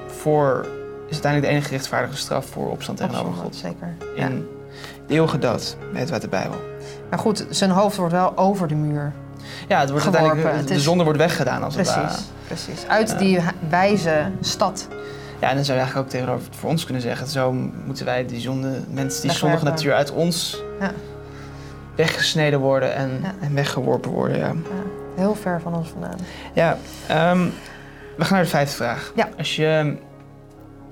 voor 0.07 0.67
is 1.07 1.12
uiteindelijk 1.12 1.53
de 1.53 1.59
enige 1.59 1.75
rechtvaardige 1.75 2.17
straf 2.17 2.47
voor 2.47 2.71
opstand 2.71 2.99
tegenover 2.99 3.33
God. 3.33 3.57
Zeker. 3.57 3.95
Ja. 4.17 4.26
In 4.26 4.49
de 5.07 5.14
eeuwige 5.14 5.38
dood, 5.38 5.76
weten 5.93 6.07
we 6.07 6.12
uit 6.12 6.23
de 6.23 6.29
Bijbel. 6.29 6.57
Maar 7.11 7.19
goed, 7.19 7.47
zijn 7.50 7.71
hoofd 7.71 7.97
wordt 7.97 8.12
wel 8.12 8.37
over 8.37 8.69
de 8.69 8.75
muur. 8.75 9.12
Ja, 9.69 9.81
het 9.81 9.91
wordt 9.91 10.05
Geworpen. 10.05 10.29
uiteindelijk, 10.31 10.69
de 10.69 10.81
zonde 10.81 11.05
wordt 11.05 11.19
weggedaan 11.19 11.62
als 11.62 11.75
het 11.75 11.87
ware. 11.87 12.00
Precies, 12.00 12.25
precies. 12.47 12.87
Uit 12.88 13.19
die 13.19 13.41
wijze 13.69 14.31
stad. 14.41 14.88
Ja, 15.45 15.51
en 15.51 15.57
dan 15.57 15.65
zou 15.65 15.79
je 15.79 15.85
eigenlijk 15.85 16.15
ook 16.15 16.21
tegenover 16.21 16.49
voor 16.55 16.71
ons 16.71 16.85
kunnen 16.85 17.03
zeggen: 17.03 17.27
zo 17.27 17.53
moeten 17.87 18.05
wij 18.05 18.27
die 18.27 18.41
zonde, 18.41 18.81
mensen, 18.91 19.23
die 19.23 19.31
zondige 19.37 19.65
natuur 19.65 19.95
uit 19.95 20.11
ons 20.13 20.63
Ja. 20.81 20.91
weggesneden 21.97 22.61
worden 22.61 22.95
en, 22.95 23.11
Ja. 23.23 23.35
en 23.41 23.55
weggeworpen 23.55 24.11
worden. 24.11 24.39
Ja, 24.39 24.47
Ja, 24.47 24.53
heel 25.15 25.35
ver 25.35 25.61
van 25.61 25.75
ons 25.75 25.89
vandaan. 25.89 26.19
ja 26.53 26.79
ehm, 27.09 27.49
we 28.17 28.25
gaan 28.25 28.33
naar 28.35 28.43
de 28.43 28.49
vijfde 28.49 28.75
vraag. 28.77 29.13
Ja. 29.15 29.29
Als 29.39 29.57
je 29.57 29.97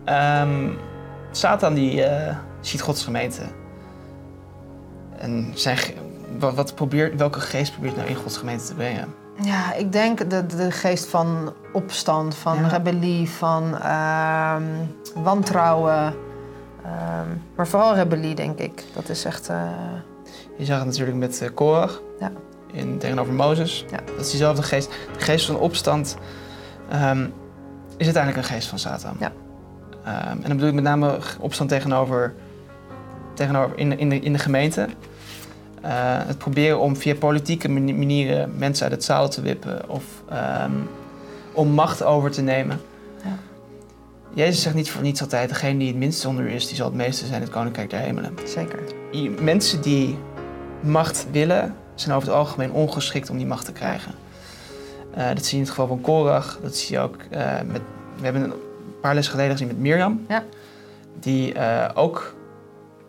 ehm 0.04 0.68
Satan 1.30 1.74
die 1.74 2.02
eh, 2.04 2.36
ziet 2.60 2.80
Gods 2.80 3.04
gemeente 3.04 3.42
en 5.18 5.50
zijn, 5.54 5.78
wat 6.38 6.74
probeert, 6.74 7.16
welke 7.16 7.40
geest 7.40 7.72
probeert 7.72 7.96
nou 7.96 8.08
in 8.08 8.14
Gods 8.14 8.36
gemeente 8.36 8.64
te 8.64 8.74
brengen? 8.74 9.14
Ja, 9.40 9.74
ik 9.74 9.92
denk 9.92 10.30
de, 10.30 10.46
de 10.46 10.70
geest 10.70 11.06
van 11.06 11.52
opstand, 11.72 12.34
van 12.34 12.56
Ja. 12.58 12.68
rebellie, 12.68 13.28
van 13.30 13.78
ehm, 13.78 14.62
wantrouwen. 15.14 16.14
Ehm, 16.84 17.28
maar 17.56 17.66
vooral 17.66 17.94
rebellie, 17.94 18.34
denk 18.34 18.58
ik. 18.58 18.84
Dat 18.94 19.08
is 19.08 19.24
echt... 19.24 19.48
eh, 19.48 19.62
Je 20.56 20.64
zag 20.64 20.78
het 20.78 20.86
natuurlijk 20.86 21.16
met 21.16 21.40
eh, 21.42 21.48
Korach 21.54 22.00
Ja. 22.20 22.30
in, 22.72 22.98
tegenover 22.98 23.32
Mozes. 23.32 23.84
Ja. 23.90 23.98
Dat 24.16 24.24
is 24.24 24.30
diezelfde 24.30 24.62
geest. 24.62 24.90
De 25.12 25.20
geest 25.20 25.46
van 25.46 25.56
opstand 25.56 26.16
ehm, 26.90 27.26
is 27.96 28.04
uiteindelijk 28.04 28.36
een 28.48 28.54
geest 28.54 28.68
van 28.68 28.78
Satan. 28.78 29.16
Ja. 29.18 29.32
En 30.04 30.40
dan 30.40 30.50
bedoel 30.50 30.68
ik 30.68 30.74
met 30.74 30.84
name 30.84 31.18
opstand 31.40 31.68
tegenover, 31.70 32.34
tegenover 33.34 33.78
in, 33.78 33.98
in, 33.98 34.08
de, 34.08 34.18
in 34.20 34.32
de 34.32 34.38
gemeente. 34.38 34.88
Eh, 35.82 35.90
het 36.26 36.38
proberen 36.38 36.80
om 36.80 36.96
via 36.96 37.14
politieke 37.14 37.68
mani- 37.68 37.92
manieren 37.94 38.52
mensen 38.56 38.82
uit 38.84 38.92
het 38.92 39.04
zadel 39.04 39.28
te 39.28 39.40
wippen 39.40 39.88
of 39.88 40.04
ehm, 40.28 40.70
om 41.52 41.68
macht 41.68 42.02
over 42.02 42.30
te 42.30 42.42
nemen. 42.42 42.80
Ja. 43.24 43.38
Jezus 44.34 44.62
zegt 44.62 44.74
niet 44.74 44.90
voor 44.90 45.02
niets 45.02 45.20
altijd: 45.20 45.48
degene 45.48 45.78
die 45.78 45.88
het 45.88 45.96
minste 45.96 46.28
onder 46.28 46.44
u 46.44 46.52
is, 46.52 46.66
die 46.66 46.76
zal 46.76 46.86
het 46.86 46.94
meeste 46.94 47.26
zijn 47.26 47.36
in 47.36 47.42
het 47.46 47.52
koninkrijk 47.56 47.90
der 47.90 47.98
hemelen 47.98 48.34
zeker. 48.44 48.78
mensen 49.40 49.80
die 49.80 50.18
macht 50.80 51.26
willen, 51.30 51.74
zijn 51.94 52.16
over 52.16 52.28
het 52.28 52.36
algemeen 52.36 52.72
ongeschikt 52.72 53.30
om 53.30 53.36
die 53.36 53.46
macht 53.46 53.64
te 53.64 53.72
krijgen. 53.72 54.12
Eh, 55.14 55.28
dat 55.28 55.44
zie 55.44 55.50
je 55.50 55.54
in 55.56 55.60
het 55.60 55.70
geval 55.70 55.86
van 55.86 56.00
Korach. 56.00 56.58
Dat 56.62 56.76
zie 56.76 56.96
je 56.96 57.02
ook 57.02 57.16
eh, 57.30 57.54
met. 57.66 57.80
We 58.16 58.24
hebben 58.24 58.42
een 58.42 58.52
paar 59.00 59.14
lessen 59.14 59.32
geleden 59.32 59.52
gezien 59.52 59.68
met 59.68 59.78
Mirjam. 59.78 60.24
Ja. 60.28 60.44
Die 61.20 61.54
ook. 61.94 62.34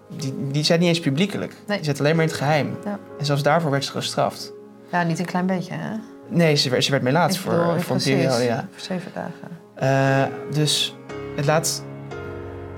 Die, 0.10 0.34
die 0.52 0.64
zei 0.64 0.80
niet 0.80 0.88
eens 0.88 1.00
publiekelijk. 1.00 1.54
Nee. 1.68 1.78
Die 1.78 1.86
zat 1.86 2.00
alleen 2.00 2.16
maar 2.16 2.24
in 2.24 2.30
het 2.30 2.40
geheim. 2.40 2.78
Ja. 2.86 3.00
En 3.20 3.26
zelfs 3.26 3.44
daarvoor 3.44 3.72
werd 3.72 3.86
ze 3.86 3.92
gestraft. 3.92 4.52
Ja, 4.92 5.04
niet 5.04 5.20
een 5.20 5.26
klein 5.26 5.46
beetje, 5.46 5.74
hè? 5.74 5.96
Nee, 6.30 6.56
ze 6.56 6.70
werd, 6.70 6.84
ze 6.84 6.92
werd 6.92 7.04
melaats 7.04 7.36
Ik 7.36 7.42
voor, 7.42 7.52
bedoel, 7.52 7.80
voor 7.80 7.96
een 7.96 8.02
periode. 8.04 8.44
Ja. 8.44 8.68
Voor 8.72 8.82
zeven 8.82 9.12
dagen. 9.14 9.60
Eh, 9.76 10.54
dus 10.56 10.96
het 11.36 11.46
laat. 11.46 11.84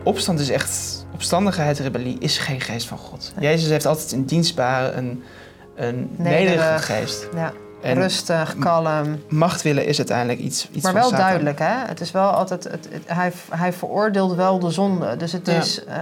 Opstand 0.04 0.40
is 0.40 0.50
echt. 0.50 1.06
Opstandigheid, 1.14 1.80
rebellie 1.80 2.18
is 2.20 2.38
geen 2.38 2.62
geest 2.62 2.88
van 2.88 2.98
God. 2.98 3.34
Nee. 3.40 3.50
Jezus 3.50 3.70
heeft 3.70 3.86
altijd 3.86 4.12
een 4.12 4.26
dienstbare, 4.26 4.92
een, 4.92 5.24
een 5.76 6.10
nederige 6.18 6.56
Nederig. 6.58 6.86
geest. 6.86 7.28
Ja, 7.36 7.54
En 7.86 7.94
rustig, 7.96 8.56
kalm. 8.60 9.22
macht 9.30 9.62
willen 9.62 9.86
is 9.86 9.98
uiteindelijk 9.98 10.40
iets, 10.40 10.70
iets 10.72 10.84
Maar 10.84 10.94
wel 10.94 11.04
Satan. 11.04 11.20
duidelijk, 11.20 11.60
hè? 11.60 11.86
Het 11.88 12.02
is 12.02 12.12
wel 12.12 12.30
altijd... 12.30 12.64
Het, 12.64 12.88
het- 12.92 13.04
hij, 13.08 13.32
hij 13.50 13.74
veroordeelt 13.74 14.36
wel 14.36 14.60
de 14.60 14.72
zonde. 14.72 15.16
Dus 15.18 15.32
het 15.32 15.48
Ja. 15.48 15.54
is... 15.54 15.84
eh, 15.86 15.96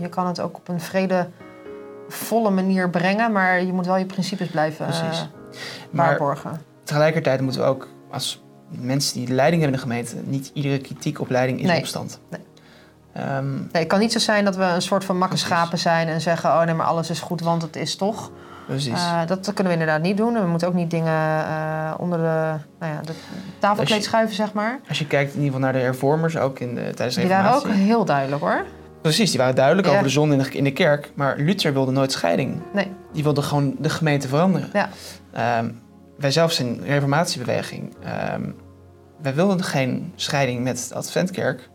je 0.00 0.08
kan 0.08 0.26
het 0.26 0.40
ook 0.40 0.56
op 0.56 0.68
een 0.68 0.80
vredevolle 0.80 2.50
manier 2.50 2.90
brengen... 2.90 3.32
maar 3.32 3.62
je 3.62 3.72
moet 3.72 3.86
wel 3.86 3.96
je 3.96 4.06
principes 4.06 4.48
blijven 4.48 4.86
eh, 4.86 4.98
Precies. 4.98 5.28
Waarborgen. 5.90 6.60
tegelijkertijd 6.84 7.40
moeten 7.40 7.60
we 7.60 7.66
ook 7.66 7.88
als 8.10 8.42
mensen 8.70 9.14
die 9.18 9.26
de 9.26 9.32
leiding 9.34 9.62
hebben 9.62 9.80
in 9.80 9.86
de 9.86 9.92
gemeente... 9.92 10.16
niet 10.30 10.50
iedere 10.54 10.78
kritiek 10.78 11.20
op 11.20 11.30
leiding 11.30 11.60
is 11.60 11.66
Nee. 11.66 11.78
opstand. 11.78 12.20
Nee. 12.30 12.40
Ehm, 13.12 13.52
Nee, 13.54 13.66
het 13.72 13.86
kan 13.86 13.98
niet 14.00 14.12
zo 14.12 14.18
zijn 14.18 14.44
dat 14.44 14.56
we 14.56 14.62
een 14.64 14.82
soort 14.82 15.04
van 15.04 15.18
makke 15.18 15.34
Precies. 15.34 15.52
schapen 15.54 15.78
zijn... 15.78 16.08
en 16.08 16.20
zeggen, 16.20 16.50
oh 16.50 16.62
nee, 16.62 16.74
maar 16.74 16.86
alles 16.86 17.10
is 17.10 17.20
goed, 17.20 17.40
want 17.40 17.62
het 17.62 17.76
is 17.76 17.96
toch. 17.96 18.30
Precies. 18.68 18.92
Eh, 18.92 19.26
dat 19.26 19.46
kunnen 19.54 19.72
we 19.72 19.78
inderdaad 19.78 20.02
niet 20.02 20.16
doen. 20.16 20.32
We 20.32 20.46
moeten 20.46 20.68
ook 20.68 20.74
niet 20.74 20.90
dingen 20.90 21.12
eh, 21.44 21.94
onder 21.98 22.18
de, 22.18 22.54
nou 22.78 22.92
ja, 22.92 23.00
de 23.04 23.12
tafelkleed 23.58 23.98
je- 23.98 24.04
schuiven, 24.04 24.34
zeg 24.36 24.52
maar. 24.52 24.80
Als 24.88 24.98
je 24.98 25.06
kijkt 25.06 25.30
in 25.34 25.36
ieder 25.42 25.54
geval 25.54 25.60
naar 25.60 25.72
de 25.72 25.84
hervormers, 25.86 26.36
ook 26.36 26.58
in 26.58 26.74
de, 26.74 26.80
tijdens 26.94 27.14
de 27.14 27.20
Die 27.20 27.30
waren 27.30 27.54
ook 27.54 27.68
heel 27.68 28.04
duidelijk, 28.04 28.42
hoor. 28.42 28.64
Precies, 29.02 29.30
die 29.30 29.40
waren 29.40 29.54
duidelijk 29.54 29.86
Ja. 29.86 29.92
over 29.92 30.04
de 30.06 30.10
zonde 30.12 30.34
in 30.36 30.42
de, 30.42 30.50
in 30.50 30.64
de 30.64 30.72
kerk. 30.72 31.12
Maar 31.14 31.36
Luther 31.38 31.72
wilde 31.72 31.92
nooit 31.92 32.12
scheiding. 32.12 32.62
Nee. 32.72 32.92
Die 33.12 33.22
wilde 33.22 33.42
gewoon 33.42 33.74
de 33.78 33.90
gemeente 33.90 34.28
veranderen. 34.28 34.68
Ja. 34.72 34.88
Ehm, 35.32 35.70
wij 36.18 36.30
zelf 36.30 36.52
zijn 36.52 36.68
een 36.68 36.84
reformatiebeweging. 36.84 37.94
Ehm, 38.04 38.42
wij 39.22 39.34
wilden 39.34 39.62
geen 39.62 40.12
scheiding 40.16 40.62
met 40.62 40.86
de 40.88 40.94
Adventkerk. 40.94 41.68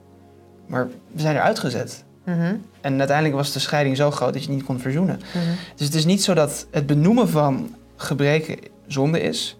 Maar 0.67 0.87
we 1.11 1.21
zijn 1.21 1.35
eruit 1.35 1.59
gezet. 1.59 2.03
Mhm, 2.25 2.55
En 2.81 2.97
uiteindelijk 2.97 3.35
was 3.35 3.51
de 3.53 3.59
scheiding 3.59 3.97
zo 3.97 4.11
groot 4.11 4.33
dat 4.33 4.43
je 4.43 4.49
niet 4.49 4.63
kon 4.63 4.79
verzoenen. 4.79 5.21
mhm. 5.33 5.45
Dus 5.75 5.85
het 5.85 5.95
is 5.95 6.05
niet 6.05 6.23
zo 6.23 6.33
dat 6.33 6.67
het 6.71 6.85
benoemen 6.85 7.29
van 7.29 7.75
gebreken 7.95 8.57
zonde 8.87 9.21
is. 9.21 9.57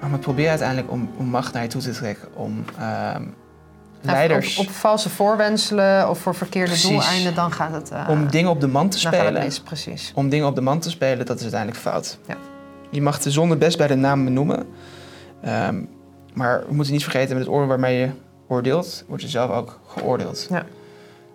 Maar 0.00 0.10
we 0.10 0.18
proberen 0.18 0.50
uiteindelijk 0.50 0.90
om, 0.90 1.10
om 1.16 1.26
macht 1.26 1.52
naar 1.52 1.62
je 1.62 1.68
toe 1.68 1.80
te 1.80 1.90
trekken. 1.90 2.28
Om 2.34 2.64
ehm, 2.78 3.22
leiders, 4.00 4.58
Op, 4.58 4.66
op 4.66 4.72
valse 4.72 5.08
voorwenselen 5.10 6.08
of 6.10 6.18
voor 6.18 6.34
verkeerde 6.34 6.70
Precies. 6.70 6.88
doeleinden, 6.90 7.34
dan 7.34 7.52
gaat 7.52 7.72
het... 7.72 7.90
eh, 7.90 8.06
om 8.10 8.30
dingen 8.30 8.50
op 8.50 8.60
de 8.60 8.66
man 8.68 8.88
te 8.88 8.98
spelen. 8.98 9.32
mis, 9.42 9.60
precies. 9.60 10.12
Om 10.14 10.28
dingen 10.28 10.46
op 10.46 10.54
de 10.54 10.60
man 10.60 10.78
te 10.78 10.90
spelen, 10.90 11.26
dat 11.26 11.36
is 11.36 11.42
uiteindelijk 11.42 11.80
fout. 11.80 12.18
Ja. 12.26 12.36
Je 12.90 13.02
mag 13.02 13.18
de 13.18 13.30
zonde 13.30 13.56
best 13.56 13.78
bij 13.78 13.86
de 13.86 13.94
naam 13.94 14.24
benoemen. 14.24 14.66
Ehm, 15.42 15.82
maar 16.34 16.64
we 16.68 16.74
moeten 16.74 16.92
niet 16.92 17.02
vergeten, 17.02 17.36
met 17.36 17.44
het 17.44 17.54
oordeel 17.54 17.68
waarmee 17.68 17.98
je 17.98 18.08
oordeelt, 18.48 19.04
wordt 19.08 19.22
je 19.22 19.28
zelf 19.28 19.50
ook 19.50 19.80
geoordeeld. 19.86 20.46
Ja. 20.50 20.64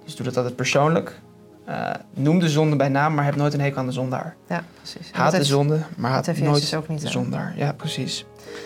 Dus 0.03 0.15
doe 0.15 0.25
dat 0.25 0.37
altijd 0.37 0.55
persoonlijk. 0.55 1.19
Eh, 1.65 1.89
noem 2.13 2.39
de 2.39 2.49
zonde 2.49 2.75
bij 2.75 2.89
naam, 2.89 3.13
maar 3.13 3.25
heb 3.25 3.35
nooit 3.35 3.53
een 3.53 3.61
hekel 3.61 3.77
aan 3.77 3.85
de 3.85 3.91
zondaar. 3.91 4.35
Ja, 4.47 4.63
precies. 4.77 5.11
Haat 5.11 5.31
de 5.31 5.43
zonde, 5.43 5.79
maar 5.97 6.11
haat 6.11 6.37
nooit 6.37 6.75
ook 6.75 6.87
niet. 6.87 7.01
de 7.01 7.07
zondaar. 7.09 7.53
Ja, 7.55 7.71
precies. 7.71 8.25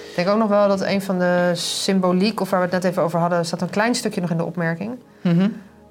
Ik 0.09 0.15
denk 0.15 0.27
ook 0.27 0.37
nog 0.37 0.49
wel 0.49 0.67
dat 0.67 0.81
een 0.81 1.01
van 1.01 1.19
de 1.19 1.51
symboliek, 1.53 2.41
of 2.41 2.49
waar 2.49 2.59
we 2.59 2.65
het 2.65 2.83
net 2.83 2.91
even 2.91 3.03
over 3.03 3.19
hadden, 3.19 3.45
staat 3.45 3.61
een 3.61 3.69
klein 3.69 3.95
stukje 3.95 4.21
nog 4.21 4.29
in 4.29 4.37
de 4.37 4.43
opmerking. 4.43 4.99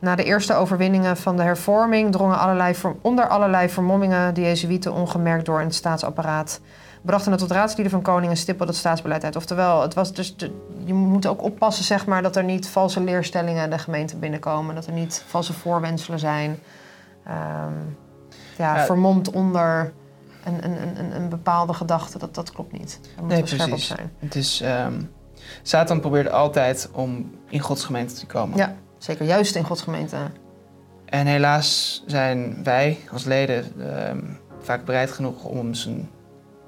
Na 0.00 0.14
de 0.14 0.24
eerste 0.24 0.54
overwinningen 0.54 1.16
van 1.16 1.36
de 1.36 1.42
hervorming 1.42 2.12
drongen 2.12 2.38
allerlei, 2.38 2.74
onder 3.00 3.28
allerlei 3.28 3.68
vermommingen 3.68 4.34
de 4.34 4.40
Jezuïeten 4.40 4.92
ongemerkt 4.92 5.46
door 5.46 5.60
in 5.60 5.66
het 5.66 5.74
staatsapparaat. 5.74 6.60
Brachten 7.04 7.30
het 7.30 7.40
tot 7.40 7.50
raadslieden 7.50 7.90
van 7.92 8.02
koningen 8.02 8.36
stippelde 8.36 8.70
het 8.72 8.80
staatsbeleid 8.80 9.24
uit. 9.24 9.36
Oftewel, 9.36 9.82
het 9.82 9.94
was 9.94 10.12
dus 10.12 10.36
de 10.36 10.50
je 10.84 10.94
moet 10.94 11.26
ook 11.26 11.42
oppassen 11.42 11.84
zeg 11.84 12.06
maar, 12.06 12.22
dat 12.22 12.36
er 12.36 12.44
niet 12.44 12.68
valse 12.68 13.00
leerstellingen 13.00 13.70
de 13.70 13.78
gemeente 13.78 14.16
binnenkomen. 14.16 14.74
Dat 14.74 14.86
er 14.86 14.92
niet 14.92 15.24
valse 15.26 15.52
voorwenselen 15.52 16.18
zijn. 16.18 16.58
Ehm, 17.26 17.72
ja, 18.58 18.76
Ja. 18.76 18.84
vermomd 18.84 19.30
onder 19.30 19.92
een, 20.44 20.64
een, 20.64 20.98
een- 20.98 21.16
een, 21.16 21.28
bepaalde 21.28 21.74
gedachte. 21.74 22.18
Dat, 22.18 22.34
dat 22.34 22.52
klopt 22.52 22.72
niet. 22.72 22.98
Daar 23.02 23.10
moeten 23.24 23.28
Nee, 23.28 23.42
we 23.42 23.46
scherp 23.48 23.72
op 23.72 23.78
zijn. 23.78 24.12
Het 24.18 24.34
is, 24.34 24.60
ehm, 24.60 25.00
Satan 25.62 26.00
probeert 26.00 26.30
altijd 26.30 26.88
om 26.92 27.30
in 27.48 27.60
Gods 27.60 27.84
gemeente 27.84 28.14
te 28.14 28.26
komen. 28.26 28.56
Ja, 28.56 28.74
zeker. 28.98 29.26
Juist 29.26 29.54
in 29.56 29.64
Gods 29.64 29.82
gemeente. 29.82 30.16
En 31.04 31.26
helaas 31.26 32.02
zijn 32.06 32.64
wij 32.64 32.98
als 33.12 33.24
leden 33.24 33.64
ehm, 33.80 34.18
vaak 34.60 34.84
bereid 34.84 35.10
genoeg 35.10 35.44
om 35.44 35.56
hem 35.56 35.74
zijn, 35.74 36.10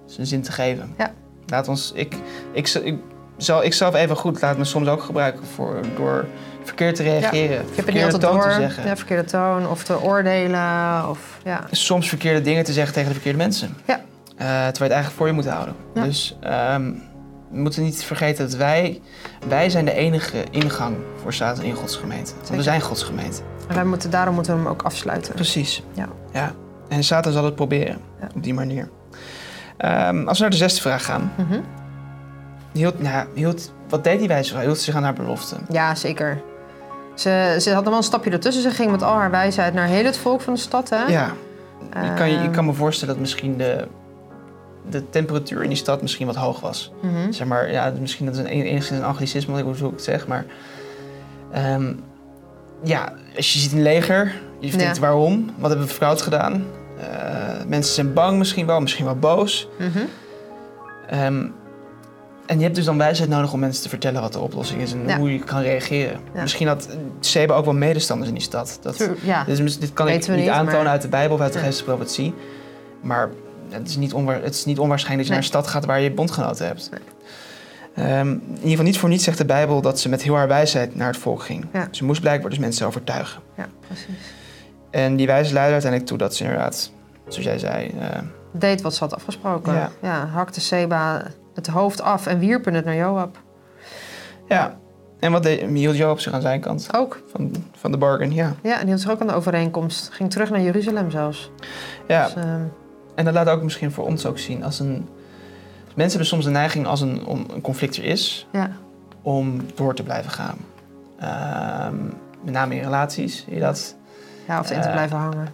zijn 0.07 0.27
zin 0.27 0.43
te 0.43 0.53
geven. 0.53 0.95
Ja. 0.99 1.13
Laat 1.47 1.69
ons, 1.69 1.93
ik, 1.95 2.15
ik, 2.53 2.69
ik, 2.69 2.95
zal, 3.37 3.65
ik 3.65 3.75
zelf 3.75 3.95
even 3.95 4.17
goed 4.17 4.41
laat 4.41 4.59
me 4.59 4.65
soms 4.65 4.89
ook 4.89 5.03
gebruiken 5.03 5.45
voor, 5.55 5.81
door 5.97 6.27
verkeerd 6.63 6.95
te 6.97 7.03
reageren. 7.03 7.61
Ik 7.69 7.77
heb 7.77 7.87
het 7.87 7.95
niet 7.95 8.05
altijd 8.05 8.23
toon 8.23 8.35
door. 8.35 8.43
te 8.43 8.55
zeggen. 8.55 8.85
Ja, 8.87 8.97
verkeerde 8.97 9.25
toon 9.25 9.69
of 9.69 9.85
te 9.85 10.03
oordelen. 10.03 11.09
Of, 11.09 11.39
ja. 11.45 11.65
Soms 11.71 12.09
verkeerde 12.09 12.41
dingen 12.41 12.65
te 12.65 12.73
zeggen 12.73 12.93
tegen 12.93 13.09
de 13.09 13.15
verkeerde 13.15 13.39
mensen. 13.39 13.77
Ja. 13.87 13.95
Eh, 13.95 14.47
terwijl 14.47 14.73
je 14.73 14.83
het 14.83 14.91
eigenlijk 14.93 15.17
voor 15.17 15.27
je 15.27 15.33
moet 15.33 15.47
houden. 15.49 15.75
Ja. 15.95 16.03
Dus 16.03 16.37
ehm, 16.41 16.93
we 17.51 17.59
moeten 17.59 17.83
niet 17.83 18.05
vergeten 18.05 18.45
dat 18.45 18.57
wij, 18.57 19.01
wij 19.49 19.71
zijn 19.71 19.85
de 19.85 19.93
enige 19.93 20.45
ingang 20.51 20.97
voor 21.23 21.33
Satan 21.33 21.65
in 21.65 21.75
Gods 21.75 21.97
gemeente. 21.97 22.33
Want 22.35 22.49
we 22.49 22.63
zijn 22.63 22.81
Gods 22.81 23.03
gemeente. 23.03 23.41
En 23.69 23.75
wij 23.75 23.85
moeten, 23.85 24.11
daarom 24.11 24.35
moeten 24.35 24.53
we 24.53 24.59
hem 24.59 24.69
ook 24.69 24.83
afsluiten. 24.83 25.35
Precies. 25.35 25.83
Ja. 25.93 26.09
ja. 26.33 26.53
En 26.89 27.05
Satan 27.05 27.33
zal 27.33 27.45
het 27.45 27.55
proberen 27.55 27.99
Ja. 28.21 28.29
op 28.35 28.43
die 28.43 28.55
manier. 28.55 28.89
Ehm, 29.77 30.27
als 30.29 30.37
we 30.37 30.43
naar 30.43 30.51
de 30.53 30.57
zesde 30.57 30.81
vraag 30.81 31.05
gaan. 31.05 31.33
Mhm. 31.37 31.61
Hield, 32.73 33.03
nou, 33.03 33.27
hield, 33.35 33.73
wat 33.89 34.05
deed 34.05 34.19
die 34.19 34.29
wijze 34.29 34.51
vrouw? 34.51 34.63
Hield 34.63 34.77
ze 34.79 34.85
zich 34.85 34.95
aan 34.95 35.03
haar 35.03 35.13
belofte? 35.15 35.57
Ja, 35.71 35.95
zeker. 35.95 36.41
Ze, 37.15 37.57
ze 37.61 37.69
had 37.71 37.79
nog 37.81 37.89
wel 37.89 37.97
een 37.97 38.03
stapje 38.03 38.31
ertussen. 38.31 38.63
Ze 38.63 38.71
ging 38.71 38.91
met 38.91 39.03
al 39.03 39.15
haar 39.15 39.31
wijsheid 39.31 39.75
naar 39.75 39.87
heel 39.87 40.05
het 40.05 40.19
volk 40.19 40.41
van 40.41 40.55
de 40.55 40.61
stad. 40.61 40.89
Hè? 40.91 41.05
Ja. 41.05 41.27
Ik 42.05 42.15
kan, 42.17 42.29
je, 42.31 42.37
ik 42.37 42.43
Ehm, 42.43 42.51
kan 42.53 42.65
me 42.65 42.73
voorstellen 42.73 43.15
dat 43.15 43.23
misschien 43.23 43.57
de, 43.57 43.89
de 44.91 45.11
temperatuur 45.11 45.63
in 45.63 45.69
die 45.69 45.79
stad 45.79 46.03
misschien 46.03 46.27
wat 46.27 46.37
hoog 46.37 46.61
was. 46.61 46.93
mhm. 47.03 47.33
Zeg 47.33 47.47
maar, 47.47 47.71
ja, 47.73 47.93
misschien 48.01 48.27
dat 48.27 48.35
is 48.35 48.41
een, 48.41 48.47
enigszins 48.47 48.99
een 48.99 49.05
anglicisme, 49.05 49.63
hoe 49.63 49.75
ik 49.75 49.81
het 49.91 50.03
zeg, 50.03 50.27
maar... 50.27 50.45
ehm, 51.53 51.93
ja, 52.83 53.13
als 53.37 53.53
je 53.53 53.59
ziet 53.59 53.73
een 53.73 53.83
leger, 53.83 54.33
je 54.61 54.71
Ja. 54.71 54.77
denkt 54.77 54.99
waarom? 54.99 55.51
Wat 55.59 55.69
hebben 55.71 55.87
we 55.89 55.93
fout 55.95 56.23
gedaan? 56.23 56.65
Eh, 57.01 57.46
mensen 57.67 57.95
zijn 57.95 58.13
bang 58.13 58.39
misschien 58.39 58.67
wel, 58.67 58.81
misschien 58.81 59.05
wel 59.05 59.17
boos. 59.19 59.69
Mhm. 59.79 59.99
Ehm, 61.09 61.47
en 62.47 62.57
je 62.59 62.63
hebt 62.63 62.75
dus 62.75 62.85
dan 62.85 62.99
wijsheid 62.99 63.29
nodig 63.31 63.53
om 63.53 63.61
mensen 63.61 63.83
te 63.83 63.89
vertellen 63.89 64.21
wat 64.21 64.33
de 64.33 64.39
oplossing 64.39 64.81
is 64.83 64.93
en 64.93 65.03
Ja. 65.07 65.19
hoe 65.19 65.33
je 65.33 65.39
kan 65.39 65.61
reageren. 65.61 66.21
Ja. 66.35 66.41
Misschien 66.43 66.67
had 66.69 66.89
Seba 67.21 67.55
ook 67.55 67.65
wel 67.65 67.75
medestanders 67.75 68.29
in 68.29 68.35
die 68.35 68.45
stad. 68.45 68.79
Dat, 68.83 69.09
Ja, 69.23 69.45
dit, 69.45 69.59
is, 69.59 69.79
dit 69.79 69.93
kan 69.93 70.09
ik 70.09 70.15
niet 70.29 70.37
niet, 70.37 70.49
aantonen 70.49 70.83
maar- 70.83 70.93
uit 70.93 71.03
de 71.03 71.09
Bijbel 71.09 71.37
of 71.37 71.43
uit 71.43 71.53
de 71.53 71.59
Ja. 71.59 71.65
geestelijke 71.65 71.97
profetie. 71.97 72.35
Maar 73.03 73.31
het 73.69 73.89
is 73.89 73.97
niet, 73.97 74.13
onwaar, 74.13 74.43
het 74.43 74.55
is 74.55 74.65
niet 74.65 74.79
onwaarschijnlijk 74.79 75.29
dat 75.29 75.37
je 75.37 75.43
Nee. 75.43 75.51
naar 75.53 75.63
een 75.63 75.71
stad 75.73 75.83
gaat 75.83 75.85
waar 75.91 76.01
je 76.01 76.11
bondgenoten 76.13 76.67
hebt. 76.67 76.91
Nee. 76.91 77.01
Ehm, 78.07 78.29
in 78.31 78.41
ieder 78.55 78.69
geval 78.71 78.85
niet 78.85 78.99
voor 78.99 79.09
niets 79.09 79.25
zegt 79.25 79.39
de 79.39 79.45
Bijbel 79.45 79.81
dat 79.81 80.01
ze 80.01 80.09
met 80.09 80.23
heel 80.23 80.35
haar 80.37 80.49
wijsheid 80.49 80.95
naar 80.95 81.07
het 81.09 81.17
volk 81.17 81.43
ging. 81.43 81.65
Ze 81.91 82.05
moest 82.05 82.21
blijkbaar 82.21 82.51
dus 82.51 82.59
mensen 82.59 82.87
overtuigen. 82.87 83.41
ja, 83.57 83.67
precies. 83.87 84.07
En 84.91 85.17
die 85.17 85.27
wijze 85.27 85.53
leidde 85.53 85.73
uiteindelijk 85.73 86.11
toe 86.11 86.19
dat 86.19 86.35
ze 86.37 86.43
inderdaad, 86.45 86.91
zoals 87.29 87.45
jij 87.45 87.59
zei, 87.59 87.89
eh, 88.01 88.19
Deed 88.53 88.81
wat 88.83 88.95
ze 88.95 89.05
had 89.05 89.15
afgesproken. 89.15 89.73
Ja. 89.75 89.91
Ja. 90.03 90.27
hakte 90.27 90.61
Seba 90.61 91.23
het 91.55 91.67
hoofd 91.67 92.01
af 92.01 92.27
en 92.27 92.39
wierpen 92.39 92.75
het 92.75 92.85
naar 92.85 92.97
Joab. 92.97 93.39
ja. 94.49 94.77
En 95.21 95.33
wat 95.33 95.43
deed, 95.43 95.61
hield 95.69 95.97
Joab 95.97 96.21
zich 96.21 96.33
aan 96.33 96.41
zijn 96.41 96.61
kant 96.61 96.89
Ook. 96.97 97.23
van, 97.33 97.53
van 97.77 97.91
de 97.91 97.97
bargain? 97.99 98.33
Ja. 98.35 98.55
Ja, 98.63 98.75
en 98.75 98.81
die 98.83 98.91
had 98.91 99.01
zich 99.01 99.11
ook 99.11 99.21
aan 99.21 99.27
de 99.27 99.33
overeenkomst. 99.35 100.09
Ging 100.13 100.31
terug 100.31 100.51
naar 100.51 100.61
Jeruzalem 100.61 101.11
zelfs. 101.11 101.51
ja. 102.09 102.25
Dus, 102.25 102.35
ehm, 102.35 102.61
En 103.15 103.25
dat 103.25 103.35
laat 103.35 103.49
ook 103.49 103.63
misschien 103.63 103.93
voor 103.93 104.05
ons 104.05 104.27
ook 104.27 104.39
zien 104.39 104.65
als 104.65 104.81
een. 104.81 105.09
Mensen 105.95 106.09
hebben 106.19 106.27
soms 106.27 106.45
de 106.45 106.51
neiging 106.51 106.87
als 106.87 107.01
een, 107.01 107.27
om 107.27 107.47
een 107.55 107.61
conflict 107.61 107.97
er 107.97 108.05
is, 108.05 108.47
ja. 108.53 108.71
om 109.23 109.61
door 109.75 109.95
te 109.95 110.03
blijven 110.03 110.31
gaan. 110.31 110.59
Ehm, 111.21 112.05
met 112.45 112.55
name 112.55 112.75
in 112.75 112.83
relaties, 112.83 113.45
je 113.49 113.61
dat? 113.61 113.97
Ja, 114.49 114.61
of 114.61 114.71
erin 114.71 114.83
te 114.83 114.87
Eh, 114.89 114.95
blijven 114.95 115.17
hangen. 115.17 115.49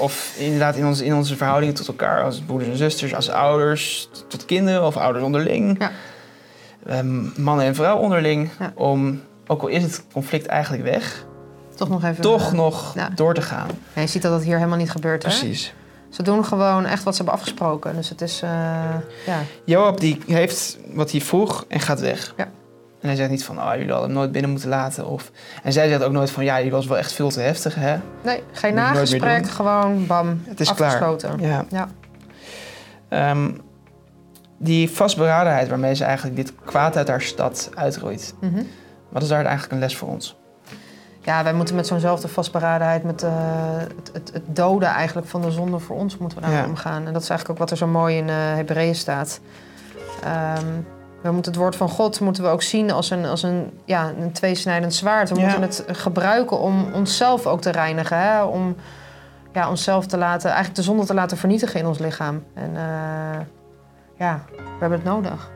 Of 0.00 0.34
inderdaad 0.38 0.76
in 0.76 0.86
onze, 0.86 1.04
in 1.04 1.14
onze 1.14 1.36
verhoudingen 1.36 1.74
tot 1.74 1.88
elkaar, 1.88 2.22
als 2.24 2.40
broeders 2.40 2.70
en 2.70 2.76
zusters, 2.76 3.14
als 3.14 3.30
ouders 3.30 4.08
tot 4.28 4.44
kinderen 4.44 4.86
of 4.86 4.96
ouders 4.96 5.24
onderling. 5.24 5.76
Ja. 5.78 5.90
Ehm, 6.86 7.42
mannen 7.42 7.66
en 7.66 7.74
vrouw 7.74 7.96
onderling. 7.96 8.50
Ja. 8.58 8.72
Om, 8.74 9.22
ook 9.46 9.62
al 9.62 9.68
is 9.68 9.82
het 9.82 10.04
conflict 10.12 10.46
eigenlijk 10.46 10.82
weg, 10.82 11.24
Toch 11.74 11.88
nog 11.88 12.04
even... 12.04 12.22
toch 12.22 12.46
eh, 12.46 12.52
nog 12.52 12.94
ja. 12.94 13.08
door 13.14 13.34
te 13.34 13.42
gaan. 13.42 13.68
ja, 13.92 14.00
je 14.00 14.06
ziet 14.06 14.22
dat 14.22 14.32
dat 14.32 14.42
hier 14.42 14.56
helemaal 14.56 14.78
niet 14.78 14.90
gebeurt, 14.90 15.22
hè? 15.22 15.28
Precies. 15.28 15.74
Ze 16.10 16.22
doen 16.22 16.44
gewoon 16.44 16.84
echt 16.86 17.02
wat 17.02 17.12
ze 17.16 17.22
hebben 17.22 17.40
afgesproken. 17.40 17.96
Dus 17.96 18.08
het 18.08 18.20
is, 18.20 18.42
eh, 18.42 18.50
ja... 19.26 19.38
Joab 19.64 20.00
die 20.00 20.22
heeft 20.26 20.78
wat 20.92 21.10
hij 21.10 21.20
vroeg 21.20 21.64
en 21.68 21.80
gaat 21.80 22.00
weg. 22.00 22.34
Ja. 22.36 22.48
En 23.06 23.12
hij 23.12 23.20
zegt 23.20 23.30
niet 23.30 23.44
van, 23.44 23.58
oh, 23.62 23.70
jullie 23.74 23.90
hadden 23.90 24.08
hem 24.08 24.18
nooit 24.18 24.32
binnen 24.32 24.50
moeten 24.50 24.68
laten. 24.68 25.06
Of... 25.06 25.30
En 25.62 25.72
zij 25.72 25.88
zegt 25.88 26.02
ook 26.02 26.12
nooit 26.12 26.30
van, 26.30 26.44
ja, 26.44 26.60
die 26.60 26.70
was 26.70 26.86
wel 26.86 26.98
echt 26.98 27.12
veel 27.12 27.30
te 27.30 27.40
heftig, 27.40 27.74
hè? 27.74 27.96
Nee, 28.22 28.42
geen 28.52 28.70
je 28.70 28.76
nagesprek, 28.76 29.48
gewoon 29.48 30.06
bam, 30.06 30.42
Het 30.44 30.60
is 30.60 30.74
klaar. 30.74 30.88
afgesloten. 30.88 31.40
Ja. 31.40 31.64
Ja. 31.68 31.88
Ehm, 33.08 33.50
die 34.58 34.90
vastberadenheid 34.90 35.68
waarmee 35.68 35.94
ze 35.94 36.04
eigenlijk 36.04 36.36
dit 36.36 36.52
kwaad 36.64 36.96
uit 36.96 37.08
haar 37.08 37.22
stad 37.22 37.70
uitroeit. 37.74 38.34
Mhm. 38.40 38.62
Wat 39.08 39.22
is 39.22 39.28
daar 39.28 39.42
eigenlijk 39.44 39.72
een 39.72 39.78
les 39.78 39.96
voor 39.96 40.08
ons? 40.08 40.36
Ja, 41.20 41.42
wij 41.42 41.52
moeten 41.54 41.74
met 41.74 41.86
zo'nzelfde 41.86 42.28
vastberadenheid, 42.28 43.02
met 43.04 43.22
eh, 43.22 43.30
het, 43.96 44.10
het, 44.12 44.30
het 44.32 44.56
doden 44.56 44.88
eigenlijk 44.88 45.28
van 45.28 45.40
de 45.40 45.50
zonde 45.50 45.78
voor 45.78 45.96
ons, 45.96 46.18
moeten 46.18 46.40
we 46.42 46.50
Ja. 46.50 46.64
omgaan. 46.64 47.06
En 47.06 47.12
dat 47.12 47.22
is 47.22 47.28
eigenlijk 47.28 47.50
ook 47.50 47.58
wat 47.58 47.70
er 47.70 47.76
zo 47.86 47.86
mooi 47.86 48.16
in 48.16 48.28
eh 48.28 48.34
Hebreeën 48.36 48.94
staat. 48.94 49.40
Ehm, 50.24 50.66
we 51.22 51.30
moeten 51.30 51.52
het 51.52 51.60
woord 51.60 51.76
van 51.76 51.88
God 51.88 52.20
moeten 52.20 52.42
we 52.42 52.48
ook 52.48 52.62
zien 52.62 52.90
als 52.90 53.10
een, 53.10 53.24
als 53.24 53.42
een, 53.42 53.78
ja, 53.84 54.12
een 54.20 54.32
tweesnijdend 54.32 54.94
zwaard. 54.94 55.28
We 55.30 55.34
Ja. 55.40 55.42
moeten 55.42 55.62
het 55.62 55.84
gebruiken 55.98 56.58
om 56.58 56.92
onszelf 56.94 57.46
ook 57.46 57.60
te 57.60 57.70
reinigen. 57.70 58.18
Hè? 58.18 58.42
Om 58.44 58.76
ja, 59.52 59.68
onszelf 59.70 60.06
te 60.06 60.16
laten, 60.16 60.46
eigenlijk 60.46 60.76
de 60.76 60.82
zonde 60.82 61.04
te 61.04 61.14
laten 61.14 61.36
vernietigen 61.36 61.80
in 61.80 61.86
ons 61.86 61.98
lichaam. 61.98 62.44
En 62.54 62.70
eh, 62.76 63.40
ja, 64.18 64.44
we 64.56 64.62
hebben 64.80 64.98
het 64.98 65.04
nodig. 65.08 65.50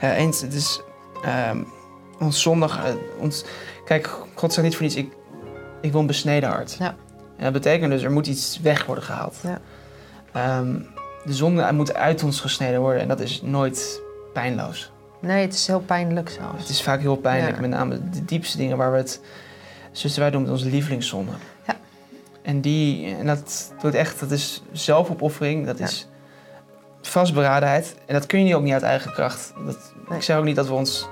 Eens, 0.00 0.40
het 0.40 0.54
is 0.54 0.80
ehm, 1.24 1.58
ons 2.20 2.42
zondag. 2.42 2.84
eh, 2.84 2.92
ons, 3.18 3.44
kijk, 3.84 4.10
God 4.34 4.52
zegt 4.52 4.66
niet 4.66 4.76
voor 4.76 4.84
niets, 4.84 4.96
ik, 4.96 5.12
ik 5.80 5.90
wil 5.92 6.00
een 6.00 6.06
besneden 6.06 6.48
hart. 6.48 6.76
Ja. 6.78 6.94
En 7.36 7.44
dat 7.44 7.52
betekent 7.52 7.90
dus, 7.90 8.02
er 8.02 8.10
moet 8.12 8.26
iets 8.26 8.60
weg 8.60 8.86
worden 8.86 9.04
gehaald. 9.04 9.36
Ja. 9.42 9.58
Ehm, 10.32 10.78
de 11.24 11.32
zonde 11.34 11.72
moet 11.72 11.94
uit 11.94 12.22
ons 12.22 12.40
gesneden 12.40 12.80
worden 12.80 13.00
en 13.02 13.08
dat 13.08 13.20
is 13.20 13.42
nooit 13.42 14.02
pijnloos. 14.34 14.92
Nee, 15.20 15.40
het 15.44 15.54
is 15.54 15.66
heel 15.66 15.80
pijnlijk 15.80 16.28
zelfs. 16.30 16.58
Het 16.60 16.68
is 16.68 16.82
vaak 16.82 17.00
heel 17.00 17.16
pijnlijk, 17.16 17.54
Ja. 17.54 17.60
met 17.60 17.70
name 17.70 18.10
de 18.10 18.24
diepste 18.24 18.56
dingen 18.56 18.76
waar 18.76 18.92
we 18.92 18.96
het... 18.98 19.20
Zuster, 19.92 20.20
wij 20.22 20.30
noemen 20.30 20.50
het 20.50 20.58
onze 20.60 20.70
lievelingszonde. 20.72 21.32
Ja. 21.66 21.76
En 22.42 22.60
die, 22.60 23.14
en 23.16 23.26
dat 23.26 23.72
doet 23.82 23.94
echt, 23.94 24.20
dat 24.20 24.30
is 24.30 24.62
zelfopoffering, 24.72 25.66
dat 25.66 25.78
Ja. 25.78 25.84
is 25.84 26.08
vastberadenheid. 27.02 27.94
En 28.06 28.14
dat 28.14 28.26
kun 28.26 28.46
je 28.46 28.56
ook 28.56 28.62
niet 28.62 28.72
uit 28.72 28.82
eigen 28.82 29.12
kracht. 29.12 29.52
Dat, 29.66 29.92
Nee. 30.08 30.18
Ik 30.18 30.24
zeg 30.24 30.36
ook 30.36 30.44
niet 30.44 30.56
dat 30.56 30.66
we 30.66 30.72
ons, 30.74 31.08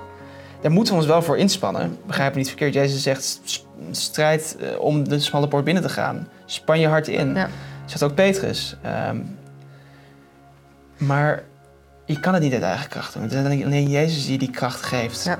daar 0.61 0.71
moeten 0.71 0.93
we 0.93 0.99
ons 0.99 1.07
wel 1.09 1.21
voor 1.21 1.37
inspannen. 1.37 1.97
Begrijp 2.05 2.31
me 2.31 2.37
niet 2.37 2.47
verkeerd, 2.47 2.73
Jezus 2.73 3.03
zegt, 3.03 3.41
strijd 3.91 4.57
eh, 4.59 4.79
om 4.79 5.07
de 5.09 5.19
smalle 5.19 5.47
poort 5.47 5.63
binnen 5.63 5.83
te 5.83 5.89
gaan. 5.89 6.27
Span 6.45 6.79
je 6.79 6.87
hart 6.87 7.07
in. 7.07 7.33
Ja. 7.35 7.49
Zegt 7.85 8.03
ook 8.03 8.13
Petrus. 8.15 8.77
Ehm, 8.81 9.17
maar 10.97 11.43
je 12.13 12.19
kan 12.19 12.33
het 12.33 12.43
niet 12.43 12.53
uit 12.53 12.61
eigen 12.61 12.89
kracht 12.89 13.13
doen. 13.13 13.23
Het 13.23 13.31
is 13.31 13.63
alleen 13.65 13.89
Jezus 13.89 14.25
die 14.25 14.37
die 14.37 14.49
kracht 14.49 14.81
geeft. 14.81 15.23
Ja. 15.23 15.39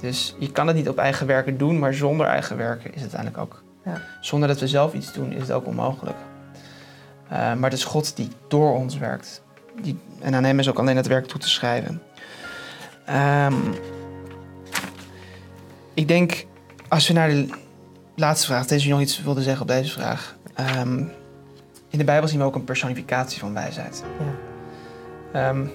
Dus 0.00 0.34
je 0.38 0.52
kan 0.52 0.66
het 0.66 0.76
niet 0.76 0.88
op 0.88 0.98
eigen 0.98 1.26
werken 1.26 1.58
doen, 1.58 1.78
maar 1.78 1.94
zonder 1.94 2.26
eigen 2.26 2.56
werken 2.56 2.94
is 2.94 3.02
het 3.02 3.14
uiteindelijk 3.14 3.38
ook. 3.38 3.62
Ja. 3.84 4.02
Zonder 4.20 4.48
dat 4.48 4.60
we 4.60 4.68
zelf 4.68 4.94
iets 4.94 5.12
doen, 5.12 5.32
is 5.32 5.40
het 5.40 5.52
ook 5.52 5.66
onmogelijk. 5.66 6.16
Eh, 7.28 7.38
maar 7.38 7.70
het 7.70 7.78
is 7.78 7.84
God 7.84 8.16
die 8.16 8.28
door 8.48 8.74
ons 8.74 8.98
werkt. 8.98 9.42
Die, 9.82 9.98
en 10.20 10.34
aan 10.34 10.44
hem 10.44 10.58
is 10.58 10.68
ook 10.68 10.78
alleen 10.78 10.96
het 10.96 11.06
werk 11.06 11.26
toe 11.26 11.40
te 11.40 11.48
schrijven. 11.48 12.02
Ehm, 13.04 13.54
ik 15.94 16.08
denk, 16.08 16.46
als 16.88 17.08
we 17.08 17.14
naar 17.14 17.28
de 17.28 17.48
laatste 18.16 18.46
vraag, 18.46 18.66
deze 18.66 18.88
nog 18.88 19.00
iets 19.00 19.22
wilde 19.22 19.42
zeggen 19.42 19.62
op 19.62 19.68
deze 19.68 19.92
vraag. 19.92 20.36
Ehm, 20.54 20.98
in 21.88 21.98
de 21.98 22.04
Bijbel 22.04 22.28
zien 22.28 22.38
we 22.38 22.44
ook 22.44 22.54
een 22.54 22.64
personificatie 22.64 23.40
van 23.40 23.54
wijsheid. 23.54 24.02
Ja. 24.18 24.34
Ehm, 25.32 25.66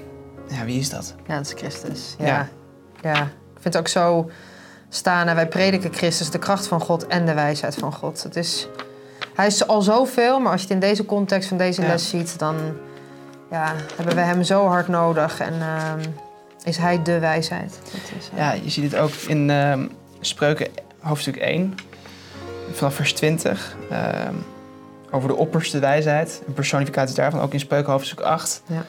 ja, 0.48 0.66
wie 0.66 0.80
is 0.80 0.90
dat? 0.90 1.16
Ja, 1.28 1.36
dat 1.36 1.46
is 1.46 1.54
Christus. 1.56 2.16
Ja. 2.18 2.26
Ja. 2.26 2.48
ja. 3.02 3.22
Ik 3.24 3.62
vind 3.62 3.74
het 3.74 3.78
ook 3.78 3.88
zo 3.88 4.30
staan. 4.90 5.28
En 5.28 5.36
wij 5.36 5.48
prediken 5.48 5.94
Christus, 5.94 6.30
de 6.30 6.40
kracht 6.40 6.68
van 6.68 6.82
God 6.82 7.08
en 7.08 7.26
de 7.26 7.34
wijsheid 7.34 7.76
van 7.76 7.94
God. 7.94 8.24
Het 8.24 8.36
is, 8.36 8.68
hij 9.36 9.48
is 9.48 9.68
al 9.68 9.82
zoveel, 9.82 10.40
maar 10.40 10.52
als 10.52 10.62
je 10.62 10.68
het 10.68 10.76
in 10.84 10.90
deze 10.90 11.06
context 11.06 11.48
van 11.50 11.58
deze 11.58 11.82
Ja. 11.82 11.88
les 11.88 12.10
ziet, 12.10 12.40
dan 12.40 12.56
ja, 13.52 13.74
hebben 13.96 14.16
we 14.16 14.22
hem 14.22 14.44
zo 14.44 14.68
hard 14.68 14.88
nodig. 14.88 15.40
En 15.40 15.54
ehm, 15.62 16.00
Is 16.64 16.78
hij 16.78 17.02
de 17.04 17.20
wijsheid? 17.20 17.80
Dat 17.84 18.20
is, 18.20 18.30
uh, 18.34 18.38
Ja, 18.40 18.52
je 18.54 18.70
ziet 18.70 18.92
het 18.92 18.96
ook 19.02 19.12
in 19.12 19.50
ehm, 19.50 19.88
Spreuken 20.20 20.68
hoofdstuk 21.00 21.36
1, 21.36 21.74
vanaf 22.72 22.94
vers 22.96 23.14
20. 23.14 23.76
ehm, 23.90 24.34
over 25.12 25.28
de 25.30 25.36
opperste 25.36 25.80
wijsheid, 25.80 26.42
een 26.48 26.54
personificatie 26.54 27.16
daarvan, 27.16 27.40
ook 27.42 27.54
in 27.54 27.60
Spreuken 27.60 27.92
hoofdstuk 27.92 28.20
8. 28.20 28.62
Ja. 28.66 28.86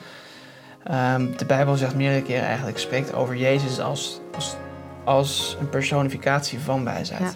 Ehm, 0.86 1.26
de 1.36 1.44
Bijbel 1.44 1.76
zegt 1.76 1.94
meerdere 1.94 2.22
keren 2.22 2.44
eigenlijk, 2.46 2.78
spreekt 2.78 3.14
over 3.14 3.36
Jezus 3.36 3.80
als, 3.80 4.20
als, 4.34 4.56
als 5.04 5.56
een 5.60 5.68
personificatie 5.68 6.58
van 6.58 6.84
wijsheid. 6.84 7.20
Ja. 7.20 7.32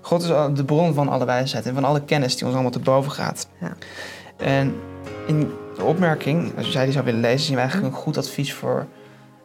God 0.00 0.22
is 0.22 0.28
de 0.54 0.64
bron 0.64 0.94
van 0.94 1.08
alle 1.08 1.24
wijsheid 1.24 1.66
en 1.66 1.74
van 1.74 1.84
alle 1.84 2.04
kennis 2.04 2.34
die 2.36 2.44
ons 2.44 2.52
allemaal 2.54 2.72
te 2.72 2.78
boven 2.78 3.12
gaat. 3.12 3.48
Ja. 3.60 3.76
En 4.36 4.74
in 5.26 5.52
de 5.76 5.82
opmerking, 5.82 6.52
als 6.56 6.72
jij 6.72 6.84
die 6.84 6.92
zou 6.92 7.04
willen 7.04 7.20
lezen, 7.20 7.40
zien 7.46 7.54
we 7.54 7.60
eigenlijk 7.60 7.94
een 7.94 8.00
goed 8.00 8.16
advies 8.18 8.52
voor 8.54 8.86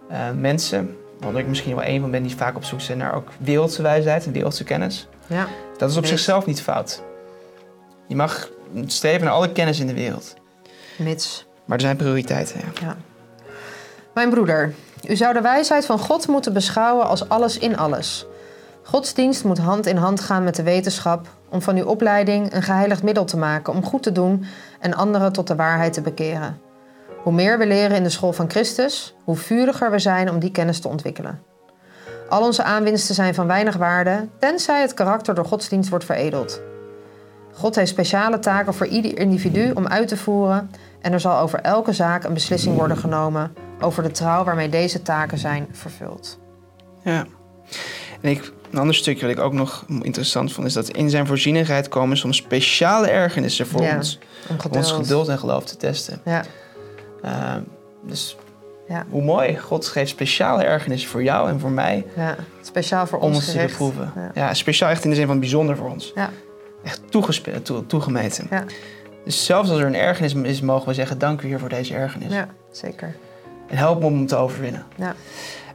eh, 0.09 0.19
mensen. 0.35 0.97
Waar 1.19 1.35
ik 1.35 1.47
misschien 1.47 1.75
wel 1.75 1.85
een 1.85 2.01
van 2.01 2.11
ben 2.11 2.23
die 2.23 2.35
vaak 2.35 2.55
op 2.55 2.63
zoek 2.63 2.81
zijn 2.81 2.97
naar 2.97 3.13
ook 3.13 3.27
wereldse 3.37 3.81
wijsheid 3.81 4.25
en 4.25 4.31
wereldse 4.31 4.63
kennis. 4.63 5.07
ja. 5.27 5.47
Dat 5.77 5.89
is 5.89 5.95
op 5.95 6.01
Nee. 6.01 6.11
zichzelf 6.11 6.45
niet 6.45 6.61
fout. 6.61 7.01
Je 8.07 8.15
mag 8.15 8.49
streven 8.85 9.25
naar 9.25 9.33
alle 9.33 9.51
kennis 9.51 9.79
in 9.79 9.87
de 9.87 9.93
wereld. 9.93 10.35
Mits. 10.97 11.45
Maar 11.65 11.77
er 11.77 11.83
zijn 11.83 11.95
prioriteiten. 11.97 12.59
Ja. 12.59 12.87
Ja. 12.87 12.97
Mijn 14.19 14.31
broeder, 14.31 14.73
u 15.07 15.15
zou 15.15 15.33
de 15.33 15.41
wijsheid 15.41 15.85
van 15.85 15.99
God 15.99 16.27
moeten 16.27 16.53
beschouwen 16.53 17.07
als 17.07 17.29
alles 17.29 17.57
in 17.57 17.77
alles. 17.77 18.25
Godsdienst 18.83 19.43
moet 19.43 19.57
hand 19.57 19.85
in 19.85 19.95
hand 19.95 20.19
gaan 20.19 20.43
met 20.43 20.55
de 20.55 20.63
wetenschap 20.63 21.27
om 21.49 21.61
van 21.61 21.75
uw 21.77 21.85
opleiding 21.85 22.53
een 22.53 22.61
geheiligd 22.61 23.03
middel 23.03 23.25
te 23.25 23.37
maken 23.37 23.73
om 23.73 23.83
goed 23.83 24.03
te 24.03 24.11
doen 24.11 24.45
en 24.79 24.93
anderen 24.93 25.31
tot 25.31 25.47
de 25.47 25.55
waarheid 25.55 25.93
te 25.93 26.01
bekeren. 26.01 26.61
Hoe 27.23 27.33
meer 27.33 27.57
we 27.57 27.67
leren 27.67 27.97
in 27.97 28.03
de 28.03 28.09
school 28.09 28.33
van 28.33 28.49
Christus, 28.49 29.15
hoe 29.23 29.35
vuriger 29.35 29.91
we 29.91 29.99
zijn 29.99 30.29
om 30.29 30.39
die 30.39 30.51
kennis 30.51 30.79
te 30.79 30.87
ontwikkelen. 30.87 31.41
Al 32.29 32.43
onze 32.43 32.63
aanwinsten 32.63 33.15
zijn 33.15 33.33
van 33.33 33.47
weinig 33.47 33.75
waarde, 33.75 34.27
tenzij 34.39 34.81
het 34.81 34.93
karakter 34.93 35.35
door 35.35 35.45
godsdienst 35.45 35.89
wordt 35.89 36.05
veredeld. 36.05 36.61
God 37.53 37.75
heeft 37.75 37.89
speciale 37.89 38.39
taken 38.39 38.73
voor 38.73 38.87
ieder 38.87 39.19
individu 39.19 39.71
om 39.71 39.87
uit 39.87 40.07
te 40.07 40.17
voeren 40.17 40.71
en 41.01 41.13
er 41.13 41.19
zal 41.19 41.37
over 41.39 41.59
elke 41.61 41.93
zaak 41.93 42.23
een 42.23 42.33
beslissing 42.33 42.75
worden 42.75 42.97
genomen 42.97 43.53
over 43.81 44.03
de 44.03 44.11
trouw 44.11 44.43
waarmee 44.43 44.69
deze 44.69 45.01
taken 45.01 45.37
zijn 45.37 45.67
vervuld. 45.71 46.39
Ja. 47.03 47.25
En 48.21 48.29
ik, 48.29 48.51
een 48.71 48.79
ander 48.79 48.95
stukje 48.95 49.21
wat 49.27 49.35
ik 49.37 49.41
ook 49.43 49.53
nog 49.53 49.85
interessant 50.01 50.53
vond, 50.53 50.67
is 50.67 50.73
dat 50.73 50.89
in 50.89 51.09
zijn 51.09 51.27
voorzienigheid 51.27 51.87
komen 51.87 52.17
soms 52.17 52.37
speciale 52.37 53.09
ergernissen 53.09 53.67
voor 53.67 53.81
Ja, 53.81 53.95
ons. 53.95 54.19
Om 54.49 54.55
Om 54.71 54.77
ons 54.77 54.91
geduld 54.91 55.27
en 55.27 55.39
geloof 55.39 55.63
te 55.65 55.77
testen. 55.77 56.21
Ja, 56.25 56.43
Uh, 57.25 57.55
dus 58.03 58.37
Ja. 58.87 59.05
hoe 59.09 59.23
mooi. 59.23 59.57
God 59.57 59.87
geeft 59.87 60.09
speciale 60.09 60.63
ergernissen 60.63 61.09
voor 61.09 61.23
jou 61.23 61.49
en 61.49 61.59
voor 61.59 61.71
mij 61.71 62.05
ja. 62.15 62.35
Speciaal 62.61 63.07
voor 63.07 63.19
om 63.19 63.25
ons 63.27 63.35
ons 63.35 63.51
te 63.51 63.57
beproeven. 63.57 64.11
Ja. 64.15 64.31
Ja. 64.33 64.53
speciaal 64.53 64.89
echt 64.89 65.03
in 65.03 65.09
de 65.09 65.15
zin 65.15 65.27
van 65.27 65.39
bijzonder 65.39 65.75
voor 65.77 65.89
ons. 65.89 66.11
Ja. 66.15 66.29
Echt 66.83 67.01
toegespe- 67.11 67.61
toe- 67.61 67.85
toegemeten. 67.85 68.47
Ja. 68.49 68.63
Dus 69.25 69.45
zelfs 69.45 69.69
als 69.69 69.79
er 69.79 69.85
een 69.85 69.95
ergernis 69.95 70.33
is, 70.33 70.61
mogen 70.61 70.87
we 70.87 70.93
zeggen: 70.93 71.17
Dank 71.17 71.41
u 71.41 71.47
hier 71.47 71.59
voor 71.59 71.69
deze 71.69 71.93
ergernis. 71.93 72.33
ja, 72.33 72.47
zeker. 72.71 73.15
En 73.67 73.77
help 73.77 73.99
me 73.99 74.05
om 74.05 74.13
hem 74.13 74.27
te 74.27 74.35
overwinnen. 74.35 74.85
Ja. 74.95 75.15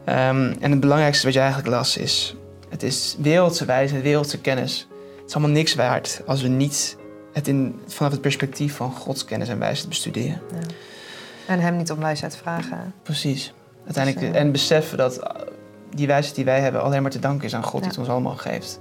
Ehm, 0.04 0.54
en 0.60 0.70
het 0.70 0.80
belangrijkste 0.80 1.24
wat 1.24 1.34
je 1.34 1.40
eigenlijk 1.40 1.68
las 1.68 1.96
is: 1.96 2.36
het 2.68 2.82
is 2.82 3.16
wereldse 3.18 3.64
wijze, 3.64 4.00
wereldse 4.00 4.40
kennis. 4.40 4.88
Het 5.16 5.28
is 5.28 5.34
allemaal 5.34 5.54
niks 5.54 5.74
waard 5.74 6.22
als 6.26 6.42
we 6.42 6.48
niet 6.48 6.96
het 7.32 7.48
in, 7.48 7.80
vanaf 7.86 8.12
het 8.12 8.20
perspectief 8.20 8.74
van 8.76 8.92
Gods 8.92 9.24
kennis 9.24 9.48
en 9.48 9.58
wijsheid 9.58 9.88
bestuderen. 9.88 10.40
Ja. 10.52 10.58
En 11.46 11.60
hem 11.60 11.76
niet 11.76 11.90
om 11.90 11.98
wijsheid 11.98 12.36
vragen. 12.36 12.94
Precies. 13.02 13.52
Uiteindelijk, 13.84 14.26
Dus, 14.26 14.34
eh, 14.34 14.40
en 14.40 14.52
beseffen 14.52 14.98
dat 14.98 15.20
die 15.94 16.06
wijsheid 16.06 16.34
die 16.34 16.44
wij 16.44 16.60
hebben 16.60 16.82
alleen 16.82 17.02
maar 17.02 17.10
te 17.10 17.18
danken 17.18 17.46
is 17.46 17.54
aan 17.54 17.62
God 17.64 17.80
die 17.80 17.88
het 17.88 17.98
ons 17.98 18.08
allemaal 18.08 18.36
geeft. 18.36 18.80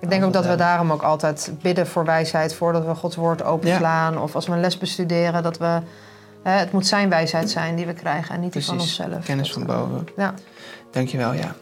Ik 0.00 0.10
denk 0.10 0.24
ook 0.24 0.32
dat 0.32 0.46
we 0.46 0.54
daarom 0.54 0.92
ook 0.92 1.02
altijd 1.02 1.52
bidden 1.62 1.86
voor 1.86 2.04
wijsheid 2.04 2.54
voordat 2.54 2.84
we 2.86 2.94
Gods 2.94 3.16
woord 3.16 3.42
openslaan. 3.44 4.18
Of 4.20 4.34
als 4.34 4.46
we 4.46 4.52
een 4.52 4.60
les 4.60 4.78
bestuderen, 4.78 5.42
dat 5.42 5.58
we. 5.58 5.78
Hè, 6.42 6.52
het 6.52 6.72
moet 6.72 6.86
zijn 6.86 7.08
wijsheid 7.08 7.50
zijn 7.50 7.76
die 7.76 7.86
we 7.86 7.92
krijgen 7.92 8.34
en 8.34 8.40
niet 8.40 8.52
die 8.52 8.64
van 8.64 8.78
onszelf. 8.80 9.24
Kennis 9.24 9.52
van 9.52 9.66
boven. 9.66 10.08
Ja, 10.16 10.34
Dankjewel, 10.90 11.32
ja. 11.32 11.54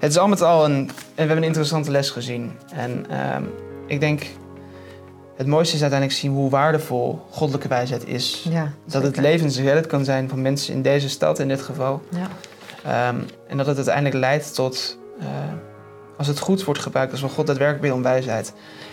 Het 0.00 0.10
is 0.10 0.18
al 0.18 0.28
met 0.28 0.42
al 0.42 0.64
een... 0.64 0.72
En 0.74 0.86
we 0.86 0.92
hebben 1.14 1.36
een 1.36 1.42
interessante 1.42 1.90
les 1.90 2.10
gezien. 2.10 2.52
En 2.74 3.06
ehm, 3.10 3.42
ik 3.86 4.00
denk... 4.00 4.22
Het 5.36 5.46
mooiste 5.46 5.74
is 5.74 5.80
uiteindelijk 5.80 6.20
zien 6.20 6.32
hoe 6.32 6.50
waardevol 6.50 7.26
goddelijke 7.30 7.68
wijsheid 7.68 8.06
is. 8.06 8.46
ja 8.50 8.72
Dat 8.84 9.02
het 9.02 9.14
zeker. 9.14 9.30
levensredend 9.30 9.86
kan 9.86 10.04
zijn 10.04 10.28
van 10.28 10.42
mensen 10.42 10.74
in 10.74 10.82
deze 10.82 11.08
stad 11.08 11.38
in 11.38 11.48
dit 11.48 11.62
geval. 11.62 12.02
Ja, 12.08 12.26
Ehm, 12.84 13.16
en 13.48 13.56
dat 13.56 13.66
het 13.66 13.76
uiteindelijk 13.76 14.14
leidt 14.14 14.54
tot... 14.54 14.98
eh, 15.20 15.26
als 16.28 16.30
het 16.30 16.46
goed 16.46 16.64
wordt 16.64 16.80
gebruikt, 16.80 17.12
als 17.12 17.20
we 17.20 17.28
God 17.28 17.46
daadwerkelijk 17.46 17.94
om 17.94 18.02
wijsheid... 18.02 18.52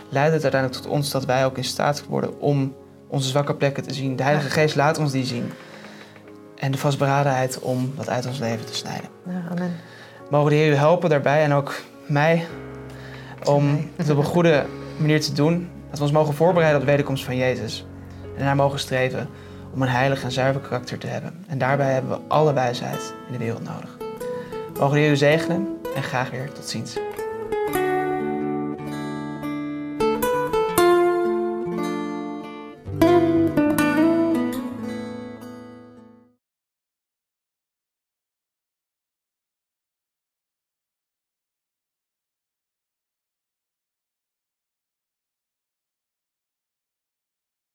leidt 0.10 0.34
het 0.34 0.44
uiteindelijk 0.44 0.82
tot 0.82 0.92
ons 0.92 1.12
dat 1.12 1.26
wij 1.26 1.46
ook 1.46 1.58
in 1.58 1.64
staat 1.64 2.06
worden 2.08 2.40
om 2.40 2.76
onze 3.08 3.30
zwakke 3.30 3.56
plekken 3.56 3.84
te 3.84 3.94
zien. 3.94 4.16
De 4.16 4.24
Heilige. 4.24 4.50
Geest 4.50 4.76
laat 4.76 4.98
ons 4.98 5.12
die 5.12 5.26
zien. 5.26 5.52
En 6.56 6.72
de 6.72 6.78
vastberadenheid 6.78 7.60
om 7.60 7.94
dat 7.96 8.10
uit 8.10 8.26
ons 8.26 8.40
leven 8.40 8.66
te 8.66 8.76
snijden. 8.76 9.10
ja, 9.26 9.44
amen. 9.52 9.76
Mogen 10.30 10.50
de 10.50 10.56
Heer 10.56 10.72
u 10.72 10.76
helpen 10.76 11.10
daarbij 11.10 11.44
en 11.44 11.54
ook 11.54 11.82
mij 12.06 12.46
om 13.44 13.90
het 13.96 14.10
op 14.10 14.18
een 14.18 14.24
goede 14.24 14.66
manier 14.98 15.22
te 15.22 15.34
doen. 15.34 15.70
Dat 15.90 15.98
we 15.98 16.04
ons 16.04 16.14
mogen 16.14 16.34
voorbereiden 16.34 16.80
op 16.80 16.86
de 16.86 16.92
wederkomst 16.92 17.24
van 17.24 17.36
Jezus. 17.36 17.86
En 18.38 18.44
naar 18.44 18.56
mogen 18.56 18.80
streven 18.80 19.30
om 19.74 19.82
een 19.82 19.88
heilig 19.88 20.24
en 20.24 20.32
zuiver 20.32 20.62
karakter 20.62 20.98
te 20.98 21.08
hebben. 21.08 21.46
En 21.48 21.58
daarbij 21.58 21.94
hebben 21.94 22.12
we 22.12 22.20
alle 22.28 22.54
wijsheid 22.54 23.14
in 23.26 23.32
de 23.32 23.38
wereld 23.38 23.64
nodig. 23.64 23.98
Mogen 24.80 24.94
de 24.94 25.00
Heer 25.00 25.12
u 25.12 25.16
zegenen 25.16 25.68
en 25.96 26.04
graag 26.04 26.30
weer 26.30 26.52
tot 26.52 26.68
ziens. 26.68 26.98